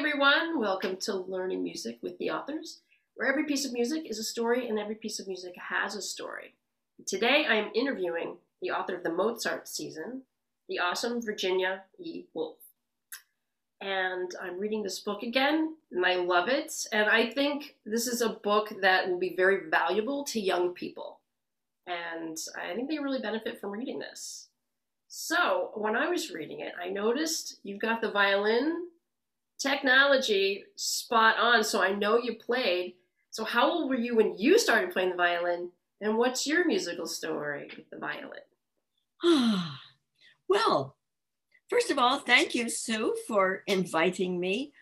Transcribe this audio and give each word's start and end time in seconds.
everyone. 0.00 0.58
Welcome 0.58 0.96
to 1.00 1.14
Learning 1.14 1.62
Music 1.62 1.98
with 2.00 2.16
the 2.16 2.30
Authors, 2.30 2.80
where 3.16 3.28
every 3.28 3.44
piece 3.44 3.66
of 3.66 3.74
music 3.74 4.08
is 4.08 4.18
a 4.18 4.24
story 4.24 4.66
and 4.66 4.78
every 4.78 4.94
piece 4.94 5.20
of 5.20 5.28
music 5.28 5.52
has 5.68 5.94
a 5.94 6.00
story. 6.00 6.54
Today 7.06 7.44
I 7.46 7.56
am 7.56 7.70
interviewing 7.74 8.38
the 8.62 8.70
author 8.70 8.96
of 8.96 9.02
the 9.02 9.12
Mozart 9.12 9.68
season, 9.68 10.22
the 10.70 10.78
awesome 10.78 11.20
Virginia 11.20 11.82
E. 11.98 12.24
Wolff. 12.32 12.56
And 13.82 14.30
I'm 14.40 14.58
reading 14.58 14.82
this 14.82 15.00
book 15.00 15.22
again, 15.22 15.76
and 15.92 16.06
I 16.06 16.14
love 16.14 16.48
it. 16.48 16.72
And 16.92 17.10
I 17.10 17.28
think 17.28 17.76
this 17.84 18.06
is 18.06 18.22
a 18.22 18.30
book 18.30 18.72
that 18.80 19.06
will 19.06 19.18
be 19.18 19.36
very 19.36 19.68
valuable 19.68 20.24
to 20.24 20.40
young 20.40 20.72
people. 20.72 21.20
And 21.86 22.38
I 22.58 22.74
think 22.74 22.88
they 22.88 23.00
really 23.00 23.20
benefit 23.20 23.60
from 23.60 23.72
reading 23.72 23.98
this. 23.98 24.48
So, 25.08 25.72
when 25.74 25.94
I 25.94 26.08
was 26.08 26.30
reading 26.30 26.60
it, 26.60 26.72
I 26.82 26.88
noticed 26.88 27.60
you've 27.64 27.82
got 27.82 28.00
the 28.00 28.10
violin 28.10 28.86
technology 29.60 30.64
spot 30.76 31.36
on. 31.38 31.62
So, 31.62 31.82
I 31.82 31.92
know 31.92 32.18
you 32.18 32.34
played. 32.34 32.94
So, 33.30 33.44
how 33.44 33.70
old 33.70 33.88
were 33.88 33.96
you 33.96 34.16
when 34.16 34.36
you 34.36 34.58
started 34.58 34.90
playing 34.90 35.10
the 35.10 35.16
violin? 35.16 35.70
And 36.00 36.16
what's 36.16 36.46
your 36.46 36.66
musical 36.66 37.06
story 37.06 37.70
with 37.76 37.90
the 37.90 37.98
violin? 37.98 38.40
well, 40.48 40.96
first 41.68 41.90
of 41.90 41.98
all, 41.98 42.18
thank 42.18 42.54
you, 42.54 42.70
Sue, 42.70 43.14
for 43.28 43.62
inviting 43.66 44.40
me. 44.40 44.72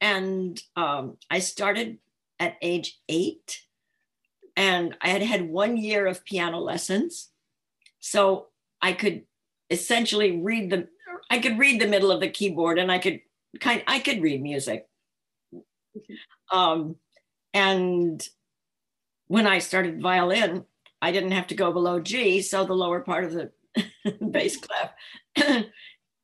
And 0.00 0.60
um, 0.76 1.16
I 1.30 1.38
started 1.38 1.98
at 2.38 2.56
age 2.62 2.98
eight, 3.08 3.62
and 4.56 4.96
I 5.00 5.08
had 5.08 5.22
had 5.22 5.48
one 5.48 5.76
year 5.76 6.06
of 6.06 6.24
piano 6.24 6.58
lessons. 6.58 7.30
So 8.00 8.48
I 8.80 8.92
could 8.92 9.22
essentially 9.70 10.40
read 10.40 10.70
the 10.70 10.88
I 11.30 11.40
could 11.40 11.58
read 11.58 11.80
the 11.80 11.86
middle 11.86 12.10
of 12.10 12.20
the 12.20 12.30
keyboard 12.30 12.78
and 12.78 12.90
I 12.90 12.98
could 12.98 13.20
kind 13.60 13.82
I 13.86 13.98
could 13.98 14.22
read 14.22 14.42
music. 14.42 14.86
Um, 16.52 16.96
and 17.54 18.26
when 19.26 19.46
I 19.46 19.58
started 19.58 20.00
violin, 20.00 20.64
I 21.00 21.12
didn't 21.12 21.32
have 21.32 21.48
to 21.48 21.54
go 21.54 21.72
below 21.72 22.00
G, 22.00 22.42
so 22.42 22.64
the 22.64 22.74
lower 22.74 23.00
part 23.00 23.24
of 23.24 23.32
the 23.32 23.52
bass 24.30 24.56
clef 24.56 24.92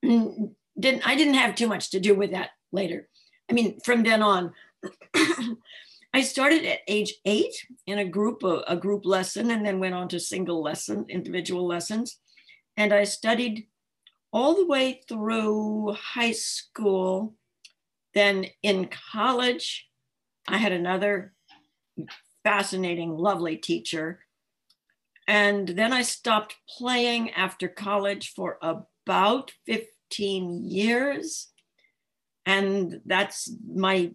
didn't 0.02 1.06
I 1.06 1.14
didn't 1.14 1.34
have 1.34 1.54
too 1.54 1.68
much 1.68 1.90
to 1.90 2.00
do 2.00 2.14
with 2.14 2.32
that 2.32 2.50
later. 2.72 3.08
I 3.50 3.52
mean, 3.52 3.78
from 3.84 4.02
then 4.02 4.22
on, 4.22 4.52
I 6.14 6.22
started 6.22 6.64
at 6.64 6.80
age 6.88 7.14
eight 7.24 7.54
in 7.86 7.98
a 7.98 8.04
group 8.04 8.42
a, 8.42 8.64
a 8.66 8.76
group 8.76 9.04
lesson, 9.04 9.50
and 9.50 9.64
then 9.64 9.80
went 9.80 9.94
on 9.94 10.08
to 10.08 10.20
single 10.20 10.62
lesson, 10.62 11.06
individual 11.08 11.66
lessons, 11.66 12.18
and 12.76 12.92
I 12.92 13.04
studied 13.04 13.66
all 14.34 14.56
the 14.56 14.66
way 14.66 15.00
through 15.08 15.92
high 15.92 16.32
school. 16.32 17.34
Then 18.14 18.46
in 18.62 18.88
college, 19.12 19.88
I 20.48 20.58
had 20.58 20.72
another 20.72 21.32
fascinating, 22.42 23.16
lovely 23.16 23.56
teacher. 23.56 24.18
And 25.28 25.68
then 25.68 25.92
I 25.92 26.02
stopped 26.02 26.56
playing 26.68 27.30
after 27.30 27.68
college 27.68 28.32
for 28.34 28.58
about 28.60 29.52
15 29.66 30.68
years. 30.68 31.48
And 32.44 33.00
that's 33.06 33.50
my 33.72 34.12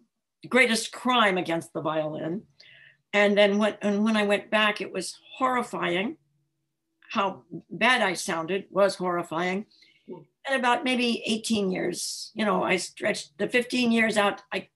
greatest 0.47 0.91
crime 0.91 1.37
against 1.37 1.71
the 1.73 1.81
violin. 1.81 2.43
And 3.13 3.37
then 3.37 3.57
when, 3.57 3.75
and 3.81 4.03
when 4.03 4.17
I 4.17 4.23
went 4.23 4.51
back, 4.51 4.81
it 4.81 4.93
was 4.93 5.17
horrifying. 5.37 6.17
How 7.09 7.43
bad 7.71 8.01
I 8.01 8.13
sounded 8.13 8.65
was 8.69 8.95
horrifying. 8.95 9.65
And 10.49 10.59
about 10.59 10.83
maybe 10.83 11.21
18 11.27 11.69
years, 11.69 12.31
you 12.33 12.43
know, 12.43 12.63
I 12.63 12.77
stretched 12.77 13.37
the 13.37 13.47
15 13.47 13.91
years 13.91 14.17
out. 14.17 14.41
I 14.51 14.69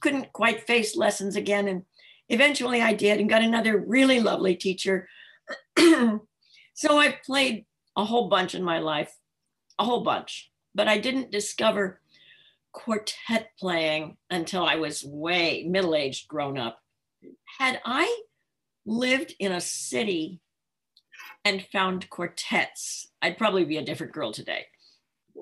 couldn't 0.00 0.32
quite 0.32 0.66
face 0.66 0.96
lessons 0.96 1.36
again. 1.36 1.68
And 1.68 1.84
eventually 2.28 2.82
I 2.82 2.94
did 2.94 3.20
and 3.20 3.30
got 3.30 3.42
another 3.42 3.78
really 3.78 4.18
lovely 4.18 4.56
teacher. 4.56 5.08
so 5.78 6.18
I 6.98 7.16
played 7.24 7.64
a 7.96 8.04
whole 8.04 8.28
bunch 8.28 8.56
in 8.56 8.64
my 8.64 8.80
life, 8.80 9.14
a 9.78 9.84
whole 9.84 10.02
bunch, 10.02 10.50
but 10.74 10.88
I 10.88 10.98
didn't 10.98 11.30
discover 11.30 12.00
quartet 12.72 13.50
playing 13.56 14.16
until 14.30 14.64
I 14.64 14.76
was 14.76 15.04
way 15.04 15.64
middle 15.68 15.94
aged, 15.94 16.26
grown 16.26 16.58
up. 16.58 16.80
Had 17.60 17.80
I 17.84 18.22
lived 18.84 19.36
in 19.38 19.52
a 19.52 19.60
city 19.60 20.40
and 21.44 21.64
found 21.70 22.10
quartets, 22.10 23.12
I'd 23.22 23.38
probably 23.38 23.64
be 23.64 23.76
a 23.76 23.84
different 23.84 24.12
girl 24.12 24.32
today. 24.32 24.66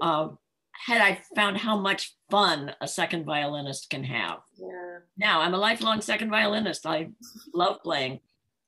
Um, 0.01 0.39
had 0.73 1.01
I 1.01 1.21
found 1.35 1.59
how 1.59 1.77
much 1.77 2.15
fun 2.31 2.75
a 2.81 2.87
second 2.87 3.25
violinist 3.25 3.91
can 3.91 4.05
have. 4.05 4.39
Yeah. 4.57 4.99
Now 5.17 5.41
I'm 5.41 5.55
a 5.55 5.59
lifelong 5.59 6.01
second 6.01 6.31
violinist. 6.31 6.87
I 6.87 7.09
love 7.53 7.83
playing 7.83 8.21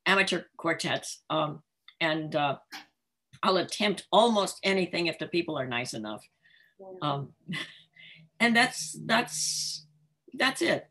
amateur 0.07 0.43
quartets, 0.57 1.23
um, 1.31 1.63
and 2.01 2.35
uh, 2.35 2.57
I'll 3.43 3.59
attempt 3.59 4.07
almost 4.11 4.59
anything 4.65 5.07
if 5.07 5.19
the 5.19 5.29
people 5.29 5.57
are 5.57 5.67
nice 5.67 5.95
enough. 5.95 6.25
Um, 7.01 7.33
and 8.41 8.57
that's 8.57 8.99
that's 9.07 9.87
that's 10.35 10.63
it. 10.63 10.89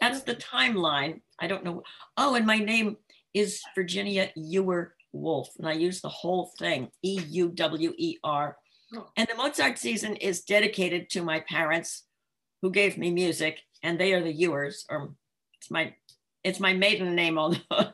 That's 0.00 0.22
the 0.22 0.34
timeline. 0.34 1.20
I 1.38 1.46
don't 1.46 1.64
know. 1.64 1.82
Oh, 2.16 2.34
and 2.34 2.46
my 2.46 2.58
name 2.58 2.96
is 3.32 3.60
Virginia 3.76 4.30
Euwer 4.36 4.88
Wolff, 5.12 5.50
and 5.58 5.68
I 5.68 5.72
use 5.72 6.00
the 6.00 6.08
whole 6.08 6.50
thing 6.58 6.88
E 7.02 7.20
U 7.28 7.50
W 7.50 7.94
E 7.96 8.18
R 8.24 8.56
and 9.16 9.28
the 9.28 9.34
Mozart 9.34 9.78
season 9.78 10.16
is 10.16 10.42
dedicated 10.42 11.10
to 11.10 11.22
my 11.22 11.40
parents 11.40 12.04
who 12.60 12.70
gave 12.70 12.98
me 12.98 13.10
music, 13.10 13.60
and 13.82 13.98
they 13.98 14.12
are 14.12 14.22
the 14.22 14.34
Euwers, 14.34 14.84
or 14.88 15.14
it's 15.58 15.70
my 15.70 15.94
it's 16.44 16.60
my 16.60 16.72
maiden 16.72 17.14
name, 17.14 17.38
although 17.38 17.58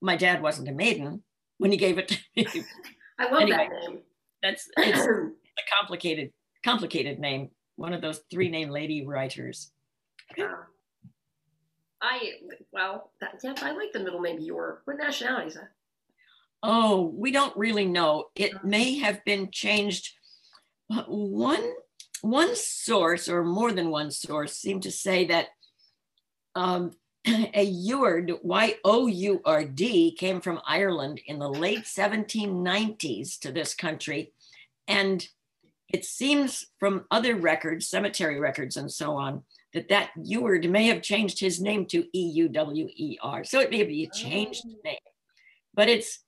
my 0.00 0.16
dad 0.16 0.42
wasn't 0.42 0.68
a 0.68 0.72
maiden 0.72 1.22
when 1.58 1.70
he 1.70 1.76
gave 1.76 1.98
it 1.98 2.08
to 2.08 2.18
me. 2.36 2.46
I 3.18 3.30
love 3.30 3.42
anyway, 3.42 3.68
that 3.70 3.90
name. 3.90 3.98
That's 4.42 4.68
it's 4.76 4.98
a 5.06 5.76
complicated, 5.78 6.32
complicated 6.64 7.18
name. 7.18 7.50
One 7.76 7.92
of 7.92 8.00
those 8.00 8.20
three 8.30 8.48
name 8.48 8.70
lady 8.70 9.06
writers. 9.06 9.70
Uh, 10.38 10.44
I 12.00 12.32
well, 12.72 13.12
that, 13.20 13.38
yeah, 13.42 13.54
I 13.62 13.72
like 13.72 13.92
the 13.92 14.00
middle 14.00 14.20
name 14.20 14.40
Euwer. 14.40 14.78
What 14.84 14.98
nationality 14.98 15.48
is 15.48 15.54
that? 15.54 15.70
Oh, 16.62 17.12
we 17.16 17.30
don't 17.32 17.56
really 17.56 17.86
know. 17.86 18.26
It 18.34 18.54
uh-huh. 18.54 18.66
may 18.66 18.98
have 18.98 19.24
been 19.24 19.50
changed 19.50 20.12
one 21.06 21.72
one 22.22 22.54
source 22.54 23.28
or 23.28 23.44
more 23.44 23.72
than 23.72 23.90
one 23.90 24.10
source 24.10 24.56
seemed 24.56 24.84
to 24.84 24.92
say 24.92 25.26
that 25.26 25.48
um, 26.54 26.92
a 27.26 27.66
Yourd, 27.66 28.38
Y-O-U-R-D, 28.42 30.12
came 30.12 30.40
from 30.40 30.60
Ireland 30.66 31.20
in 31.26 31.38
the 31.38 31.48
late 31.48 31.84
1790s 31.84 33.38
to 33.40 33.52
this 33.52 33.74
country. 33.74 34.32
And 34.88 35.26
it 35.92 36.04
seems 36.04 36.66
from 36.78 37.04
other 37.10 37.36
records, 37.36 37.88
cemetery 37.88 38.40
records 38.40 38.76
and 38.76 38.90
so 38.90 39.16
on, 39.16 39.42
that 39.74 39.88
that 39.88 40.10
Yourd 40.18 40.68
may 40.68 40.86
have 40.86 41.02
changed 41.02 41.38
his 41.40 41.60
name 41.60 41.86
to 41.86 42.06
E-U-W-E-R. 42.16 43.44
So 43.44 43.60
it 43.60 43.70
may 43.70 43.84
be 43.84 44.04
a 44.04 44.10
changed 44.10 44.64
oh. 44.66 44.74
name. 44.84 44.96
But 45.74 45.88
it's, 45.88 46.20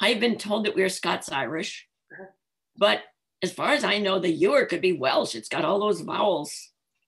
I've 0.00 0.20
been 0.20 0.38
told 0.38 0.66
that 0.66 0.74
we're 0.74 0.88
Scots-Irish, 0.88 1.86
uh-huh. 2.12 2.26
but 2.76 3.02
as 3.44 3.52
far 3.52 3.70
as 3.70 3.84
I 3.84 3.98
know, 3.98 4.18
the 4.18 4.36
Euwer 4.42 4.68
could 4.68 4.80
be 4.80 4.98
Welsh. 4.98 5.34
It's 5.34 5.48
got 5.48 5.64
all 5.64 5.78
those 5.78 6.00
vowels. 6.00 6.52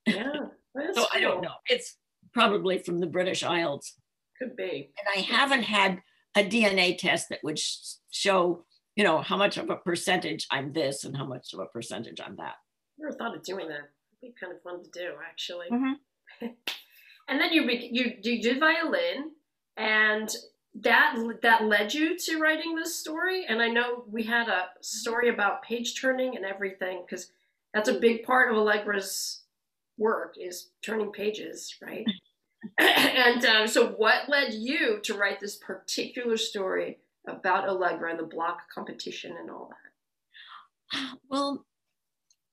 Yeah. 0.07 0.33
so 0.77 0.93
cool. 0.95 1.07
I 1.13 1.21
don't 1.21 1.41
know. 1.41 1.55
It's 1.67 1.97
probably 2.33 2.79
from 2.79 3.01
the 3.01 3.07
British 3.07 3.43
Isles. 3.43 3.95
Could 4.39 4.55
be. 4.55 4.93
And 4.99 5.09
I 5.17 5.21
haven't 5.21 5.63
had 5.63 6.03
a 6.37 6.45
DNA 6.45 6.97
test 6.97 7.31
that 7.31 7.41
would 7.43 7.59
sh- 7.59 7.95
show, 8.11 8.67
you 8.95 9.03
know, 9.03 9.23
how 9.23 9.37
much 9.37 9.57
of 9.57 9.71
a 9.71 9.77
percentage 9.77 10.47
I'm 10.51 10.75
this 10.75 11.05
and 11.05 11.17
how 11.17 11.25
much 11.25 11.55
of 11.55 11.61
a 11.61 11.67
percentage 11.67 12.21
I'm 12.21 12.37
that. 12.37 12.57
Never 12.99 13.17
thought 13.17 13.35
of 13.35 13.43
doing 13.43 13.69
that. 13.69 13.89
It'd 14.23 14.35
be 14.35 14.35
kind 14.39 14.53
of 14.53 14.63
fun 14.63 14.85
to 14.85 14.91
do, 14.91 15.13
actually. 15.27 15.67
Mm-hmm. 15.73 16.47
and 17.29 17.41
then 17.41 17.53
you 17.53 17.63
you 17.71 18.13
you 18.23 18.43
did 18.43 18.61
violin, 18.61 19.33
and 19.79 20.29
that 20.81 21.17
that 21.43 21.65
led 21.65 21.95
you 21.95 22.17
to 22.19 22.39
writing 22.39 22.75
this 22.75 22.95
story? 22.95 23.47
And 23.49 23.63
i 23.63 23.69
know 23.69 24.05
we 24.11 24.23
had 24.23 24.49
a 24.49 24.69
story 24.81 25.29
about 25.29 25.63
page 25.63 26.01
turning 26.01 26.37
and 26.37 26.45
everything 26.45 27.03
because 27.07 27.31
that's 27.73 27.89
a 27.89 27.99
big 27.99 28.23
part 28.23 28.51
of 28.51 28.57
allegra's 28.57 29.43
work 29.99 30.35
is 30.39 30.71
turning 30.83 31.13
pages 31.13 31.77
right? 31.83 32.07
And 32.79 33.45
um, 33.45 33.69
so 33.69 33.91
what 33.91 34.29
led 34.29 34.53
you 34.53 34.99
to 35.05 35.15
write 35.15 35.39
this 35.39 35.57
particular 35.57 36.37
story 36.37 36.99
about 37.29 37.69
allegra 37.69 38.11
and 38.11 38.19
the 38.19 38.25
Bloch 38.25 38.59
competition 38.75 39.37
and 39.39 39.51
all 39.51 39.71
that? 40.93 41.17
Well 41.29 41.65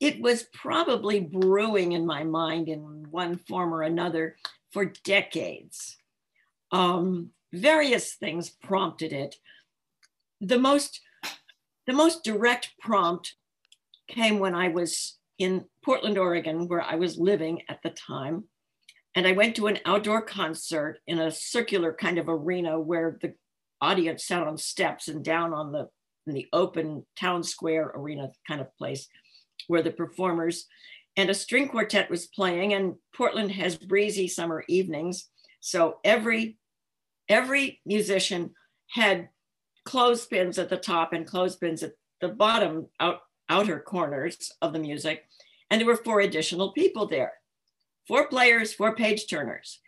it 0.04 0.20
was 0.20 0.44
probably 0.54 1.22
brewing 1.22 1.94
in 1.94 2.06
my 2.06 2.26
mind 2.26 2.68
in 2.68 3.08
one 3.10 3.38
form 3.38 3.74
or 3.74 3.84
another 3.84 4.36
for 4.72 4.92
decades. 5.06 5.96
Um, 6.74 7.30
various 7.54 8.16
things 8.16 8.50
prompted 8.50 9.14
it. 9.14 9.36
The 10.42 10.60
most, 10.60 11.00
the 11.88 11.94
most 11.94 12.24
direct 12.24 12.72
prompt 12.80 13.36
came 14.08 14.40
when 14.40 14.56
I 14.56 14.68
was 14.70 15.18
in 15.38 15.66
Portland, 15.86 16.18
Oregon, 16.18 16.68
where 16.68 16.82
I 16.82 16.96
was 16.96 17.18
living 17.18 17.62
at 17.70 17.80
the 17.84 17.92
time. 17.92 18.46
And 19.16 19.28
I 19.28 19.34
went 19.34 19.56
to 19.58 19.68
an 19.68 19.80
outdoor 19.86 20.24
concert 20.24 20.98
in 21.06 21.20
a 21.20 21.32
circular 21.32 21.94
kind 21.94 22.18
of 22.18 22.28
arena 22.28 22.80
where 22.80 23.18
the 23.22 23.34
audience 23.80 24.26
sat 24.26 24.48
on 24.48 24.58
steps 24.58 25.08
and 25.08 25.24
down 25.24 25.54
on 25.54 25.72
the 25.72 25.88
the 26.26 26.48
open 26.54 27.06
town 27.20 27.44
square 27.44 27.92
arena 27.96 28.30
kind 28.48 28.62
of 28.62 28.78
place 28.78 29.10
where 29.68 29.82
the 29.82 29.92
performers 29.92 30.68
and 31.18 31.30
a 31.30 31.34
string 31.34 31.68
quartet 31.68 32.10
was 32.10 32.28
playing 32.28 32.74
and 32.74 32.96
Portland 33.14 33.52
has 33.52 33.76
breezy 33.76 34.30
summer 34.30 34.64
evenings 34.70 35.30
so 35.60 35.98
every 36.06 36.58
every 37.30 37.82
musician 37.86 38.52
had 38.90 39.30
clothespins 39.86 40.58
at 40.58 40.70
the 40.70 40.78
top 40.78 41.14
and 41.14 41.28
clothespins 41.28 41.84
at 41.84 41.94
the 42.22 42.30
bottom 42.30 42.88
out 43.00 43.22
outer 43.50 43.80
corners 43.80 44.52
of 44.62 44.72
the 44.74 44.80
music. 44.80 45.26
And 45.70 45.80
there 45.80 45.88
were 45.88 45.98
four 45.98 46.22
additional 46.22 46.72
people 46.72 47.08
there 47.08 47.34
four 48.08 48.28
players 48.28 48.74
four 48.74 48.96
page 48.96 49.28
turners. 49.30 49.80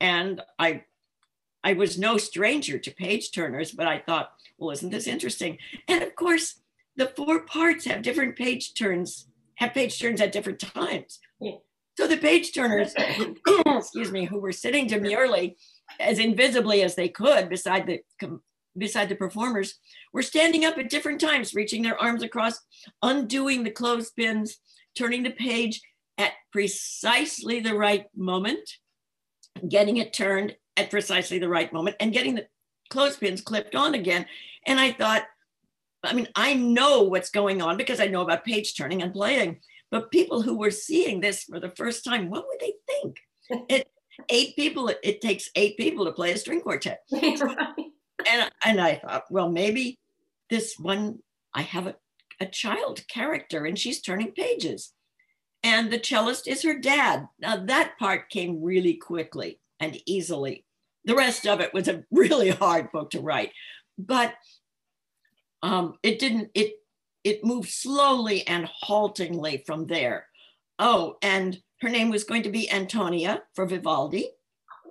And 0.00 0.40
i 0.58 0.84
i 1.64 1.72
was 1.72 1.98
no 1.98 2.16
stranger 2.16 2.78
to 2.78 2.90
page 2.90 3.32
turners 3.32 3.72
but 3.72 3.86
i 3.86 3.98
thought 3.98 4.30
well 4.58 4.70
isn't 4.70 4.90
this 4.90 5.06
interesting? 5.06 5.58
And 5.88 6.02
of 6.02 6.14
course 6.14 6.60
the 6.96 7.06
four 7.08 7.44
parts 7.44 7.84
have 7.86 8.02
different 8.02 8.36
page 8.36 8.74
turns 8.74 9.28
have 9.56 9.74
page 9.74 9.98
turns 9.98 10.20
at 10.20 10.32
different 10.32 10.60
times. 10.60 11.18
Yeah. 11.40 11.56
so 11.98 12.06
the 12.06 12.16
page 12.16 12.54
turners 12.54 12.94
excuse 13.66 14.12
me 14.12 14.24
who 14.24 14.38
were 14.38 14.52
sitting 14.52 14.86
demurely 14.86 15.56
as 16.00 16.18
invisibly 16.18 16.82
as 16.82 16.94
they 16.94 17.08
could 17.08 17.48
beside 17.48 17.86
the 17.86 18.00
beside 18.76 19.08
the 19.08 19.14
performers 19.14 19.78
were 20.12 20.22
standing 20.22 20.64
up 20.64 20.76
at 20.76 20.90
different 20.90 21.20
times 21.20 21.54
reaching 21.54 21.82
their 21.82 22.00
arms 22.00 22.22
across 22.22 22.60
undoing 23.02 23.64
the 23.64 23.70
clothespins 23.70 24.58
turning 24.96 25.22
the 25.22 25.30
page 25.30 25.80
at 26.18 26.32
precisely 26.52 27.60
the 27.60 27.74
right 27.74 28.06
moment 28.14 28.68
getting 29.68 29.96
it 29.96 30.12
turned 30.12 30.54
at 30.76 30.90
precisely 30.90 31.38
the 31.38 31.48
right 31.48 31.72
moment 31.72 31.96
and 32.00 32.12
getting 32.12 32.34
the 32.34 32.46
clothespins 32.90 33.40
clipped 33.40 33.74
on 33.74 33.94
again. 33.94 34.26
And 34.66 34.78
i 34.78 34.92
thought 34.92 35.24
i 36.04 36.12
mean 36.12 36.28
i 36.36 36.54
know 36.54 37.02
what's 37.02 37.30
going 37.30 37.62
on 37.62 37.76
because 37.76 38.00
i 38.00 38.06
know 38.06 38.20
about 38.20 38.44
page 38.44 38.76
turning 38.76 39.02
and 39.02 39.12
playing 39.12 39.60
but 39.90 40.10
people 40.10 40.42
who 40.42 40.58
were 40.58 40.70
seeing 40.70 41.20
this 41.20 41.44
for 41.44 41.58
the 41.58 41.70
first 41.70 42.04
time 42.04 42.30
what 42.30 42.44
would 42.46 42.60
they 42.60 42.74
think? 42.86 43.16
It 43.68 43.88
eight 44.28 44.56
people 44.56 44.88
it, 45.02 45.20
takes 45.20 45.50
eight 45.54 45.76
people 45.76 46.04
to 46.04 46.12
play 46.12 46.32
a 46.32 46.38
string 46.38 46.60
quartet 46.60 47.00
right. 47.12 47.74
and 48.30 48.50
and 48.64 48.80
I 48.80 48.96
thought, 48.96 49.24
well, 49.30 49.50
maybe 49.50 49.98
this 50.50 50.78
one 50.78 51.18
I 51.54 51.62
have 51.62 51.86
a, 51.86 51.96
a 52.40 52.46
child 52.46 53.06
character 53.08 53.64
and 53.64 53.78
she's 53.78 54.00
turning 54.00 54.32
pages. 54.32 54.92
And 55.62 55.90
the 55.90 55.98
cellist 55.98 56.46
is 56.46 56.62
her 56.62 56.78
dad. 56.78 57.26
Now 57.40 57.56
that 57.56 57.98
part 57.98 58.28
came 58.28 58.62
really 58.62 58.94
quickly 58.94 59.58
and 59.80 59.98
easily. 60.06 60.64
The 61.04 61.14
rest 61.14 61.46
of 61.46 61.60
it 61.60 61.72
was 61.72 61.88
a 61.88 62.04
really 62.10 62.50
hard 62.50 62.92
book 62.92 63.10
to 63.10 63.20
write, 63.20 63.52
but 63.98 64.34
um, 65.62 65.94
it 66.02 66.18
didn't. 66.18 66.50
It 66.54 66.74
it 67.24 67.44
moved 67.44 67.70
slowly 67.70 68.46
and 68.46 68.66
haltingly 68.66 69.64
from 69.66 69.86
there. 69.86 70.26
Oh, 70.78 71.16
and 71.22 71.58
her 71.80 71.88
name 71.88 72.10
was 72.10 72.24
going 72.24 72.42
to 72.42 72.50
be 72.50 72.70
Antonia 72.70 73.42
for 73.54 73.66
Vivaldi 73.66 74.30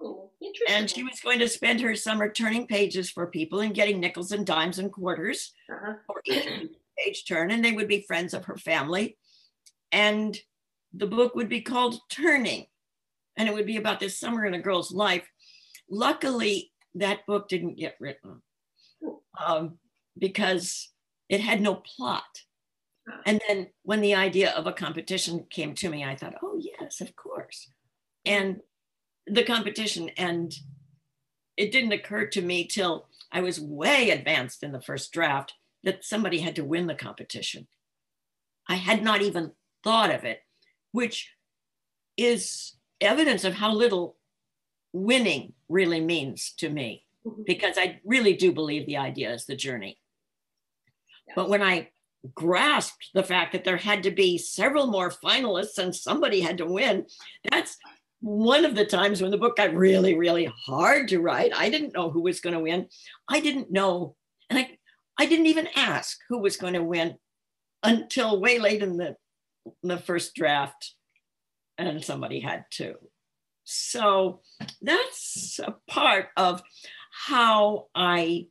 Oh, 0.01 0.31
interesting. 0.41 0.75
and 0.75 0.89
she 0.89 1.03
was 1.03 1.19
going 1.19 1.39
to 1.39 1.47
spend 1.47 1.81
her 1.81 1.95
summer 1.95 2.29
turning 2.29 2.67
pages 2.67 3.09
for 3.09 3.27
people 3.27 3.61
and 3.61 3.73
getting 3.73 3.99
nickels 3.99 4.31
and 4.31 4.45
dimes 4.45 4.79
and 4.79 4.91
quarters 4.91 5.53
uh-huh. 5.71 5.93
for 6.05 6.21
each 6.25 6.69
page 6.97 7.25
turn, 7.27 7.51
and 7.51 7.63
they 7.63 7.71
would 7.71 7.87
be 7.87 8.01
friends 8.01 8.33
of 8.33 8.45
her 8.45 8.57
family. 8.57 9.17
And 9.91 10.37
the 10.93 11.07
book 11.07 11.35
would 11.35 11.49
be 11.49 11.61
called 11.61 11.99
Turning, 12.09 12.65
and 13.37 13.47
it 13.47 13.53
would 13.53 13.65
be 13.65 13.77
about 13.77 13.99
this 13.99 14.19
summer 14.19 14.45
in 14.45 14.53
a 14.53 14.61
girl's 14.61 14.91
life. 14.91 15.27
Luckily, 15.89 16.71
that 16.95 17.25
book 17.25 17.47
didn't 17.47 17.77
get 17.77 17.95
written 17.99 18.41
um, 19.43 19.77
because 20.17 20.89
it 21.29 21.41
had 21.41 21.61
no 21.61 21.75
plot. 21.75 22.23
And 23.25 23.39
then 23.47 23.67
when 23.83 24.01
the 24.01 24.15
idea 24.15 24.51
of 24.51 24.65
a 24.65 24.73
competition 24.73 25.45
came 25.49 25.75
to 25.75 25.89
me, 25.89 26.03
I 26.03 26.15
thought, 26.15 26.35
oh, 26.41 26.59
yes, 26.85 27.01
of 27.01 27.15
course. 27.15 27.71
And 28.25 28.61
the 29.27 29.43
competition, 29.43 30.09
and 30.17 30.53
it 31.57 31.71
didn't 31.71 31.91
occur 31.93 32.27
to 32.27 32.41
me 32.41 32.67
till 32.67 33.07
I 33.31 33.41
was 33.41 33.59
way 33.59 34.11
advanced 34.11 34.63
in 34.63 34.71
the 34.71 34.81
first 34.81 35.11
draft 35.11 35.53
that 35.83 36.03
somebody 36.03 36.39
had 36.39 36.55
to 36.55 36.63
win 36.63 36.87
the 36.87 36.95
competition. 36.95 37.67
I 38.67 38.75
had 38.75 39.03
not 39.03 39.21
even 39.21 39.51
thought 39.83 40.13
of 40.13 40.23
it, 40.23 40.39
which 40.91 41.33
is 42.17 42.75
evidence 43.01 43.43
of 43.43 43.53
how 43.53 43.73
little 43.73 44.17
winning 44.93 45.53
really 45.69 46.01
means 46.01 46.53
to 46.57 46.69
me, 46.69 47.05
Mhm. 47.25 47.45
because 47.45 47.77
I 47.77 47.99
really 48.03 48.33
do 48.33 48.51
believe 48.51 48.85
the 48.85 48.97
idea 48.97 49.33
is 49.33 49.45
the 49.45 49.55
journey. 49.55 49.99
But 51.35 51.49
when 51.49 51.61
I 51.61 51.91
grasped 52.33 53.09
the 53.13 53.23
fact 53.23 53.51
that 53.51 53.63
there 53.63 53.77
had 53.77 54.03
to 54.03 54.11
be 54.11 54.37
several 54.37 54.87
more 54.87 55.11
finalists 55.11 55.77
and 55.77 55.95
somebody 55.95 56.41
had 56.41 56.57
to 56.57 56.65
win, 56.65 57.05
that's 57.49 57.77
one 58.21 58.65
of 58.65 58.75
the 58.75 58.85
times 58.85 59.21
when 59.21 59.31
the 59.31 59.37
book 59.37 59.57
got 59.57 59.73
really, 59.73 60.17
really 60.17 60.51
hard 60.65 61.07
to 61.09 61.19
write. 61.19 61.51
I 61.55 61.69
didn't 61.69 61.93
know 61.93 62.09
who 62.09 62.21
was 62.21 62.39
going 62.39 62.55
to 62.55 62.59
win. 62.59 62.87
I 63.27 63.39
didn't 63.39 63.71
know, 63.71 64.15
and 64.49 64.57
I, 64.57 64.77
I 65.17 65.25
didn't 65.25 65.45
even 65.47 65.67
ask 65.75 66.17
who 66.29 66.39
was 66.39 66.57
going 66.57 66.73
to 66.73 66.83
win 66.83 67.15
until 67.83 68.41
way 68.41 68.57
late 68.57 68.81
in 68.81 68.97
the, 68.97 69.15
in 69.65 69.89
the 69.89 69.97
first 69.97 70.33
draft, 70.33 70.93
and 71.77 72.03
somebody 72.03 72.39
had 72.39 72.65
to. 72.71 72.95
So 73.63 74.41
that's 74.81 75.59
a 75.59 75.75
part 75.87 76.27
of 76.37 76.61
how 77.11 77.87
I 77.95 78.47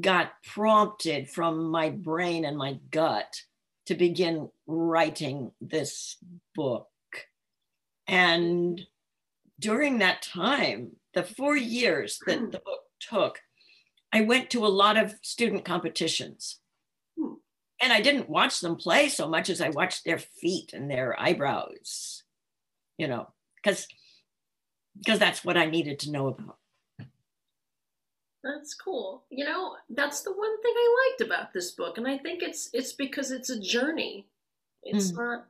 got 0.00 0.32
prompted 0.42 1.30
from 1.30 1.70
my 1.70 1.90
brain 1.90 2.44
and 2.44 2.56
my 2.56 2.78
gut 2.90 3.42
to 3.86 3.94
begin 3.94 4.48
writing 4.66 5.52
this 5.60 6.16
book. 6.54 6.88
And 8.06 8.80
during 9.60 9.98
that 9.98 10.22
time, 10.22 10.96
the 11.14 11.22
four 11.22 11.56
years 11.56 12.18
that 12.26 12.50
the 12.50 12.58
book 12.58 12.80
took, 13.00 13.40
I 14.12 14.22
went 14.22 14.50
to 14.50 14.66
a 14.66 14.68
lot 14.68 14.96
of 14.96 15.14
student 15.22 15.64
competitions. 15.64 16.60
Hmm. 17.18 17.34
And 17.80 17.92
I 17.92 18.00
didn't 18.00 18.30
watch 18.30 18.60
them 18.60 18.76
play 18.76 19.08
so 19.08 19.28
much 19.28 19.48
as 19.50 19.60
I 19.60 19.68
watched 19.70 20.04
their 20.04 20.18
feet 20.18 20.72
and 20.72 20.90
their 20.90 21.18
eyebrows, 21.20 22.24
you 22.98 23.08
know, 23.08 23.28
because 23.56 23.86
because 24.96 25.18
that's 25.18 25.44
what 25.44 25.56
I 25.56 25.66
needed 25.66 25.98
to 26.00 26.12
know 26.12 26.28
about. 26.28 26.56
That's 28.44 28.74
cool. 28.74 29.24
You 29.30 29.44
know, 29.46 29.76
that's 29.88 30.20
the 30.22 30.30
one 30.32 30.62
thing 30.62 30.74
I 30.76 31.08
liked 31.10 31.20
about 31.22 31.52
this 31.54 31.70
book, 31.72 31.96
and 31.98 32.06
I 32.06 32.18
think 32.18 32.42
it's 32.42 32.68
it's 32.74 32.92
because 32.92 33.30
it's 33.32 33.48
a 33.50 33.58
journey. 33.60 34.28
It's 34.82 35.12
Mm. 35.12 35.16
not, 35.16 35.46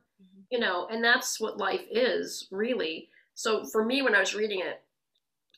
you 0.49 0.59
know, 0.59 0.87
and 0.89 1.03
that's 1.03 1.39
what 1.39 1.57
life 1.57 1.85
is 1.91 2.47
really. 2.51 3.09
So 3.33 3.65
for 3.65 3.83
me, 3.83 4.01
when 4.01 4.15
I 4.15 4.21
was 4.21 4.33
reading 4.33 4.61
it, 4.61 4.81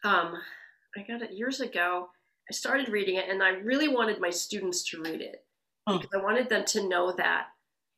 um, 0.03 0.35
I 0.97 1.03
got 1.03 1.21
it 1.21 1.31
years 1.31 1.61
ago. 1.61 2.09
I 2.49 2.53
started 2.53 2.89
reading 2.89 3.15
it, 3.17 3.29
and 3.29 3.43
I 3.43 3.49
really 3.49 3.87
wanted 3.87 4.19
my 4.19 4.31
students 4.31 4.83
to 4.89 5.01
read 5.01 5.21
it 5.21 5.45
Oh. 5.85 5.99
because 5.99 6.09
I 6.19 6.23
wanted 6.23 6.49
them 6.49 6.65
to 6.65 6.87
know 6.87 7.11
that. 7.13 7.49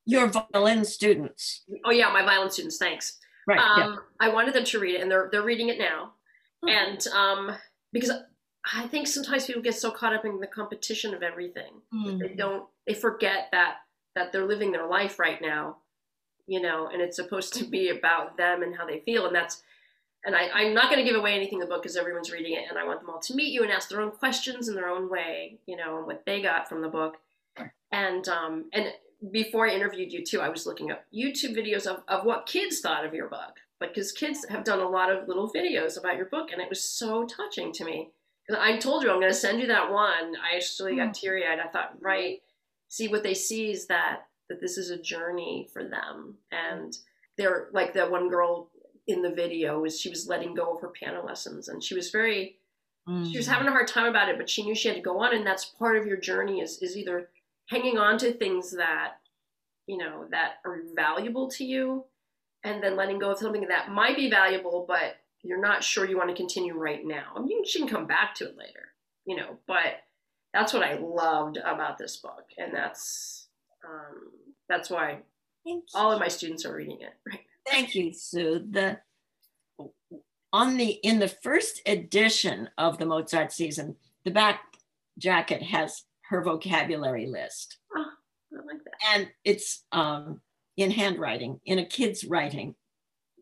Your 0.05 0.27
violin 0.27 0.83
students, 0.85 1.63
Oh 1.85 1.91
yeah, 1.91 2.11
my 2.11 2.23
violin 2.25 2.49
students. 2.49 2.77
Thanks. 2.77 3.19
right? 3.47 3.59
yeah. 3.77 3.85
Um, 3.85 4.01
I 4.19 4.29
wanted 4.29 4.53
them 4.53 4.65
to 4.65 4.79
read 4.79 4.95
it, 4.95 5.01
and 5.01 5.09
they're 5.09 5.29
they're 5.31 5.43
reading 5.43 5.69
it 5.69 5.77
now. 5.79 6.13
Oh. 6.63 6.67
And 6.67 7.07
um, 7.09 7.55
because 7.93 8.11
I 8.71 8.87
think 8.87 9.07
sometimes 9.07 9.45
people 9.45 9.61
get 9.61 9.75
so 9.75 9.91
caught 9.91 10.13
up 10.13 10.25
in 10.25 10.39
the 10.39 10.47
competition 10.47 11.13
of 11.13 11.23
everything, 11.23 11.81
Mm. 11.93 12.19
they 12.19 12.35
don't 12.35 12.67
they 12.87 12.93
forget 12.93 13.49
that 13.51 13.77
that 14.15 14.31
they're 14.31 14.45
living 14.45 14.71
their 14.71 14.87
life 14.87 15.19
right 15.19 15.41
now, 15.41 15.77
you 16.47 16.61
know, 16.61 16.87
and 16.87 17.01
it's 17.01 17.15
supposed 17.15 17.53
to 17.53 17.65
be 17.65 17.89
about 17.89 18.37
them 18.37 18.63
and 18.63 18.75
how 18.75 18.85
they 18.85 18.99
feel, 19.01 19.25
and 19.25 19.35
that's. 19.35 19.63
And 20.25 20.35
I, 20.35 20.49
I'm 20.49 20.73
not 20.73 20.91
going 20.91 20.97
to 21.01 21.09
give 21.09 21.17
away 21.17 21.33
anything 21.33 21.59
in 21.59 21.61
the 21.61 21.65
book 21.65 21.81
because 21.81 21.95
everyone's 21.95 22.29
reading 22.29 22.51
it, 22.53 22.65
and 22.69 22.77
I 22.77 22.83
want 22.85 22.99
them 22.99 23.09
all 23.09 23.21
to 23.21 23.33
meet 23.35 23.53
you 23.53 23.63
and 23.63 23.71
ask 23.71 23.87
their 23.87 24.01
own 24.01 24.11
questions 24.11 24.67
in 24.67 24.75
their 24.75 24.89
own 24.89 25.09
way, 25.09 25.59
you 25.65 25.77
know, 25.77 25.97
and 25.97 26.05
what 26.05 26.25
they 26.25 26.41
got 26.41 26.67
from 26.67 26.81
the 26.81 26.89
book. 26.89 27.15
And 27.91 28.27
um, 28.27 28.65
and 28.73 28.87
before 29.31 29.67
I 29.69 29.73
interviewed 29.73 30.11
you 30.11 30.25
too, 30.25 30.41
I 30.41 30.49
was 30.49 30.65
looking 30.65 30.91
up 30.91 31.05
YouTube 31.13 31.55
videos 31.55 31.87
of, 31.87 32.03
of 32.09 32.25
what 32.25 32.45
kids 32.47 32.81
thought 32.81 33.05
of 33.05 33.13
your 33.13 33.29
book. 33.29 33.55
Like, 33.79 33.93
because 33.93 34.11
kids 34.11 34.45
have 34.49 34.65
done 34.65 34.79
a 34.81 34.89
lot 34.89 35.09
of 35.09 35.27
little 35.29 35.49
videos 35.49 35.97
about 35.97 36.17
your 36.17 36.25
book, 36.25 36.51
and 36.51 36.61
it 36.61 36.67
was 36.69 36.83
so 36.83 37.25
touching 37.25 37.71
to 37.73 37.85
me. 37.85 38.09
I 38.57 38.77
told 38.77 39.03
you 39.03 39.11
I'm 39.11 39.19
going 39.19 39.31
to 39.31 39.37
send 39.37 39.59
you 39.59 39.67
that 39.67 39.91
one. 39.91 40.35
I 40.35 40.55
actually 40.55 40.95
got 40.95 41.13
teary 41.13 41.45
eyed. 41.45 41.59
I 41.59 41.67
thought, 41.67 41.95
right, 41.99 42.41
see 42.87 43.07
what 43.07 43.23
they 43.23 43.33
see 43.33 43.71
is 43.71 43.87
that 43.87 44.21
that 44.49 44.59
this 44.59 44.77
is 44.77 44.89
a 44.89 44.97
journey 44.97 45.67
for 45.71 45.83
them, 45.83 46.35
and 46.51 46.97
they're 47.37 47.67
like 47.71 47.93
that 47.93 48.09
one 48.09 48.29
girl 48.29 48.71
in 49.07 49.21
the 49.21 49.29
video 49.31 49.79
was 49.79 49.99
she 49.99 50.09
was 50.09 50.27
letting 50.27 50.55
go 50.55 50.73
of 50.75 50.81
her 50.81 50.89
piano 50.89 51.23
lessons, 51.25 51.67
and 51.67 51.83
she 51.83 51.95
was 51.95 52.09
very 52.09 52.57
she 53.25 53.37
was 53.37 53.47
Mm. 53.47 53.51
having 53.53 53.67
a 53.67 53.71
hard 53.71 53.87
time 53.87 54.05
about 54.05 54.29
it, 54.29 54.37
but 54.37 54.49
she 54.49 54.61
knew 54.63 54.75
she 54.75 54.87
had 54.87 54.97
to 54.97 55.01
go 55.01 55.19
on, 55.19 55.33
and 55.35 55.45
that's 55.45 55.65
part 55.65 55.97
of 55.97 56.05
your 56.05 56.17
journey 56.17 56.61
is 56.61 56.81
is 56.81 56.95
either 56.97 57.29
hanging 57.67 57.97
on 57.97 58.17
to 58.19 58.31
things 58.31 58.71
that 58.71 59.13
you 59.87 59.97
know 59.97 60.25
that 60.31 60.55
are 60.65 60.83
valuable 60.95 61.47
to 61.51 61.63
you, 61.63 62.05
and 62.63 62.83
then 62.83 62.95
letting 62.95 63.17
go 63.19 63.31
of 63.31 63.39
something 63.39 63.67
that 63.67 63.89
might 63.91 64.15
be 64.15 64.29
valuable, 64.29 64.85
but 64.87 65.15
you're 65.43 65.61
not 65.61 65.83
sure 65.83 66.07
you 66.07 66.17
want 66.17 66.29
to 66.29 66.35
continue 66.35 66.73
right 66.73 67.05
now. 67.05 67.33
I 67.35 67.41
mean, 67.41 67.65
she 67.65 67.79
can 67.79 67.87
come 67.87 68.07
back 68.07 68.35
to 68.35 68.45
it 68.45 68.57
later, 68.57 68.93
you 69.25 69.35
know, 69.35 69.57
but 69.67 70.01
that's 70.53 70.73
what 70.73 70.83
I 70.83 70.95
loved 70.95 71.57
about 71.57 71.97
this 71.97 72.17
book. 72.17 72.45
And 72.57 72.73
that's, 72.73 73.47
um, 73.87 74.31
that's 74.67 74.89
why 74.89 75.19
all 75.93 76.11
of 76.11 76.19
my 76.19 76.27
students 76.27 76.65
are 76.65 76.75
reading 76.75 76.99
it 77.01 77.13
right 77.27 77.39
Thank 77.69 77.95
you, 77.95 78.13
Sue. 78.13 78.65
The 78.71 78.99
on 80.51 80.77
the 80.77 80.91
in 81.03 81.19
the 81.19 81.27
first 81.27 81.81
edition 81.85 82.69
of 82.77 82.97
the 82.97 83.05
Mozart 83.05 83.51
season, 83.51 83.95
the 84.25 84.31
back 84.31 84.61
jacket 85.17 85.61
has 85.61 86.03
her 86.29 86.43
vocabulary 86.43 87.27
list. 87.27 87.77
Oh, 87.95 88.05
I 88.53 88.65
like 88.65 88.83
that. 88.83 88.93
And 89.13 89.29
it's 89.43 89.83
um, 89.91 90.41
in 90.77 90.91
handwriting, 90.91 91.59
in 91.65 91.79
a 91.79 91.85
kid's 91.85 92.23
writing. 92.23 92.75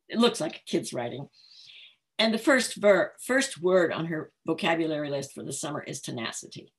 It 0.10 0.20
looks 0.20 0.42
like 0.42 0.58
a 0.58 0.70
kid's 0.70 0.94
writing. 0.94 1.30
And 2.20 2.34
the 2.34 2.40
first 2.40 2.76
ver- 2.78 3.14
first 3.20 3.62
word 3.62 3.92
on 3.92 4.08
her 4.08 4.32
vocabulary 4.46 5.10
list 5.10 5.34
for 5.34 5.44
the 5.44 5.54
summer 5.54 5.84
is 5.84 6.02
tenacity. 6.02 6.74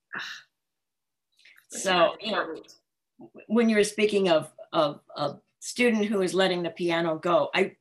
So, 1.70 2.14
you 2.20 2.32
know, 2.32 2.56
when 3.46 3.68
you 3.68 3.76
were 3.76 3.84
speaking 3.84 4.28
of, 4.28 4.50
of, 4.72 5.00
a 5.16 5.34
student 5.60 6.06
who 6.06 6.22
is 6.22 6.34
letting 6.34 6.62
the 6.62 6.70
piano 6.70 7.16
go, 7.16 7.50
I 7.54 7.76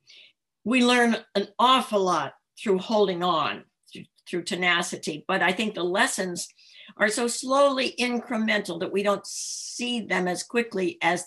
we 0.64 0.84
learn 0.84 1.16
an 1.34 1.48
awful 1.58 2.00
lot 2.00 2.34
through 2.62 2.78
holding 2.78 3.22
on, 3.22 3.64
through, 3.90 4.04
through 4.28 4.42
tenacity. 4.42 5.24
But 5.26 5.42
I 5.42 5.52
think 5.52 5.74
the 5.74 5.84
lessons 5.84 6.48
are 6.96 7.08
so 7.08 7.26
slowly 7.26 7.94
incremental 7.98 8.80
that 8.80 8.92
we 8.92 9.02
don't 9.02 9.26
see 9.26 10.00
them 10.00 10.28
as 10.28 10.42
quickly 10.42 10.98
as 11.00 11.24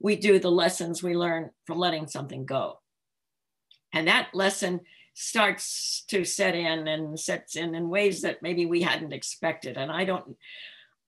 we 0.00 0.16
do 0.16 0.38
the 0.38 0.50
lessons 0.50 1.02
we 1.02 1.16
learn 1.16 1.50
from 1.66 1.78
letting 1.78 2.08
something 2.08 2.44
go. 2.44 2.80
And 3.92 4.08
that 4.08 4.30
lesson 4.34 4.80
starts 5.14 6.04
to 6.08 6.24
set 6.24 6.54
in 6.54 6.86
and 6.88 7.18
sets 7.18 7.56
in 7.56 7.74
in 7.74 7.88
ways 7.88 8.22
that 8.22 8.42
maybe 8.42 8.66
we 8.66 8.82
hadn't 8.82 9.12
expected. 9.12 9.76
And 9.76 9.90
I 9.90 10.04
don't, 10.04 10.36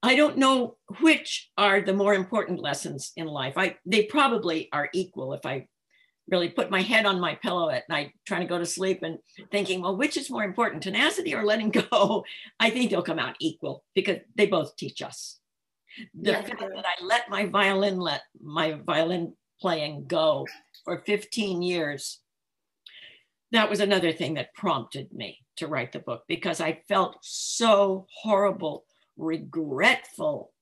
I 0.02 0.14
don't 0.14 0.38
know 0.38 0.76
which 1.00 1.50
are 1.58 1.80
the 1.80 1.92
more 1.92 2.14
important 2.14 2.60
lessons 2.60 3.12
in 3.16 3.26
life. 3.26 3.54
I 3.56 3.76
they 3.84 4.04
probably 4.04 4.68
are 4.72 4.88
equal 4.92 5.32
if 5.34 5.44
I 5.44 5.66
really 6.28 6.48
put 6.48 6.70
my 6.70 6.82
head 6.82 7.06
on 7.06 7.20
my 7.20 7.34
pillow 7.36 7.70
at 7.70 7.88
night 7.88 8.12
trying 8.26 8.40
to 8.40 8.46
go 8.46 8.58
to 8.58 8.66
sleep 8.66 9.02
and 9.02 9.18
thinking, 9.50 9.82
well, 9.82 9.96
which 9.96 10.16
is 10.16 10.30
more 10.30 10.42
important, 10.42 10.82
tenacity 10.82 11.34
or 11.34 11.44
letting 11.44 11.70
go? 11.90 12.24
I 12.58 12.70
think 12.70 12.90
they'll 12.90 13.02
come 13.02 13.18
out 13.18 13.36
equal 13.40 13.84
because 13.94 14.18
they 14.34 14.46
both 14.46 14.76
teach 14.76 15.02
us. 15.02 15.38
The 16.14 16.32
yeah. 16.32 16.42
fact 16.42 16.60
that 16.60 16.84
I 16.84 17.04
let 17.04 17.30
my 17.30 17.46
violin 17.46 17.98
let 17.98 18.22
my 18.42 18.72
violin 18.84 19.34
playing 19.60 20.04
go 20.06 20.46
for 20.84 21.02
15 21.06 21.62
years, 21.62 22.20
that 23.52 23.70
was 23.70 23.80
another 23.80 24.12
thing 24.12 24.34
that 24.34 24.54
prompted 24.54 25.12
me 25.12 25.38
to 25.56 25.66
write 25.66 25.92
the 25.92 25.98
book 25.98 26.24
because 26.28 26.60
I 26.60 26.82
felt 26.88 27.16
so 27.22 28.06
horrible, 28.22 28.84
regretful. 29.16 30.52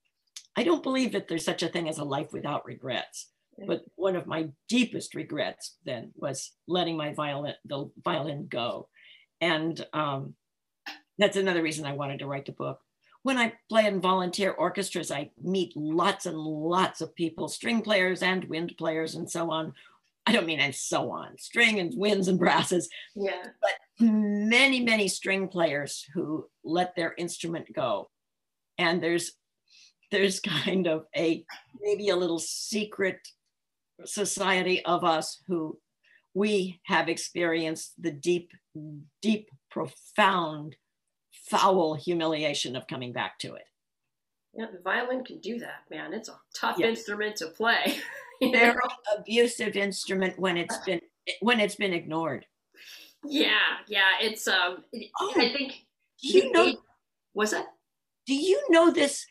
I 0.55 0.63
don't 0.63 0.83
believe 0.83 1.11
that 1.13 1.27
there's 1.27 1.45
such 1.45 1.63
a 1.63 1.67
thing 1.67 1.89
as 1.89 1.97
a 1.97 2.03
life 2.03 2.31
without 2.31 2.65
regrets. 2.65 3.29
But 3.67 3.85
one 3.95 4.15
of 4.15 4.27
my 4.27 4.49
deepest 4.67 5.15
regrets 5.15 5.77
then 5.85 6.11
was 6.15 6.51
letting 6.67 6.97
my 6.97 7.13
violin, 7.13 7.55
the 7.63 7.89
violin 8.03 8.47
go. 8.49 8.89
And 9.39 9.85
um, 9.93 10.35
that's 11.17 11.37
another 11.37 11.63
reason 11.63 11.85
I 11.85 11.93
wanted 11.93 12.19
to 12.19 12.27
write 12.27 12.45
the 12.45 12.51
book. 12.51 12.79
When 13.23 13.37
I 13.37 13.53
play 13.69 13.85
in 13.85 14.01
volunteer 14.01 14.51
orchestras, 14.51 15.09
I 15.09 15.31
meet 15.41 15.73
lots 15.75 16.25
and 16.25 16.37
lots 16.37 17.01
of 17.01 17.15
people, 17.15 17.47
string 17.47 17.81
players 17.81 18.21
and 18.21 18.43
wind 18.45 18.75
players 18.77 19.15
and 19.15 19.29
so 19.29 19.49
on. 19.49 19.73
I 20.25 20.31
don't 20.31 20.45
mean 20.45 20.59
and 20.59 20.73
so 20.73 21.11
on, 21.11 21.37
string 21.37 21.79
and 21.79 21.93
winds 21.95 22.27
and 22.27 22.39
brasses. 22.39 22.89
Yeah. 23.15 23.43
But 23.61 23.71
many, 23.99 24.81
many 24.81 25.07
string 25.07 25.47
players 25.47 26.03
who 26.13 26.47
let 26.63 26.95
their 26.95 27.13
instrument 27.17 27.67
go. 27.73 28.09
And 28.77 29.01
there's 29.01 29.33
there's 30.11 30.39
kind 30.39 30.87
of 30.87 31.05
a 31.15 31.45
maybe 31.81 32.09
a 32.09 32.15
little 32.15 32.39
secret 32.39 33.19
society 34.05 34.83
of 34.85 35.03
us 35.03 35.41
who 35.47 35.77
we 36.33 36.81
have 36.85 37.07
experienced 37.07 37.93
the 37.97 38.11
deep, 38.11 38.51
deep, 39.21 39.49
profound, 39.71 40.75
foul 41.49 41.93
humiliation 41.95 42.75
of 42.75 42.87
coming 42.87 43.13
back 43.13 43.39
to 43.39 43.55
it. 43.55 43.65
Yeah, 44.53 44.67
the 44.71 44.81
violin 44.81 45.23
can 45.23 45.39
do 45.39 45.59
that, 45.59 45.83
man. 45.89 46.13
It's 46.13 46.29
a 46.29 46.39
tough 46.53 46.77
yes. 46.77 46.97
instrument 46.97 47.37
to 47.37 47.47
play. 47.47 47.97
Very 48.41 48.75
abusive 49.17 49.75
instrument 49.75 50.37
when 50.39 50.57
it's 50.57 50.77
been 50.79 51.01
when 51.41 51.59
it's 51.59 51.75
been 51.75 51.93
ignored. 51.93 52.45
Yeah, 53.25 53.77
yeah. 53.87 54.13
It's 54.21 54.47
um. 54.47 54.83
Oh, 55.19 55.33
I 55.35 55.49
think 55.49 55.85
you 56.19 56.51
know. 56.51 56.75
Was 57.33 57.53
it? 57.53 57.65
Do 58.25 58.33
you 58.33 58.61
know 58.69 58.91
this 58.91 59.25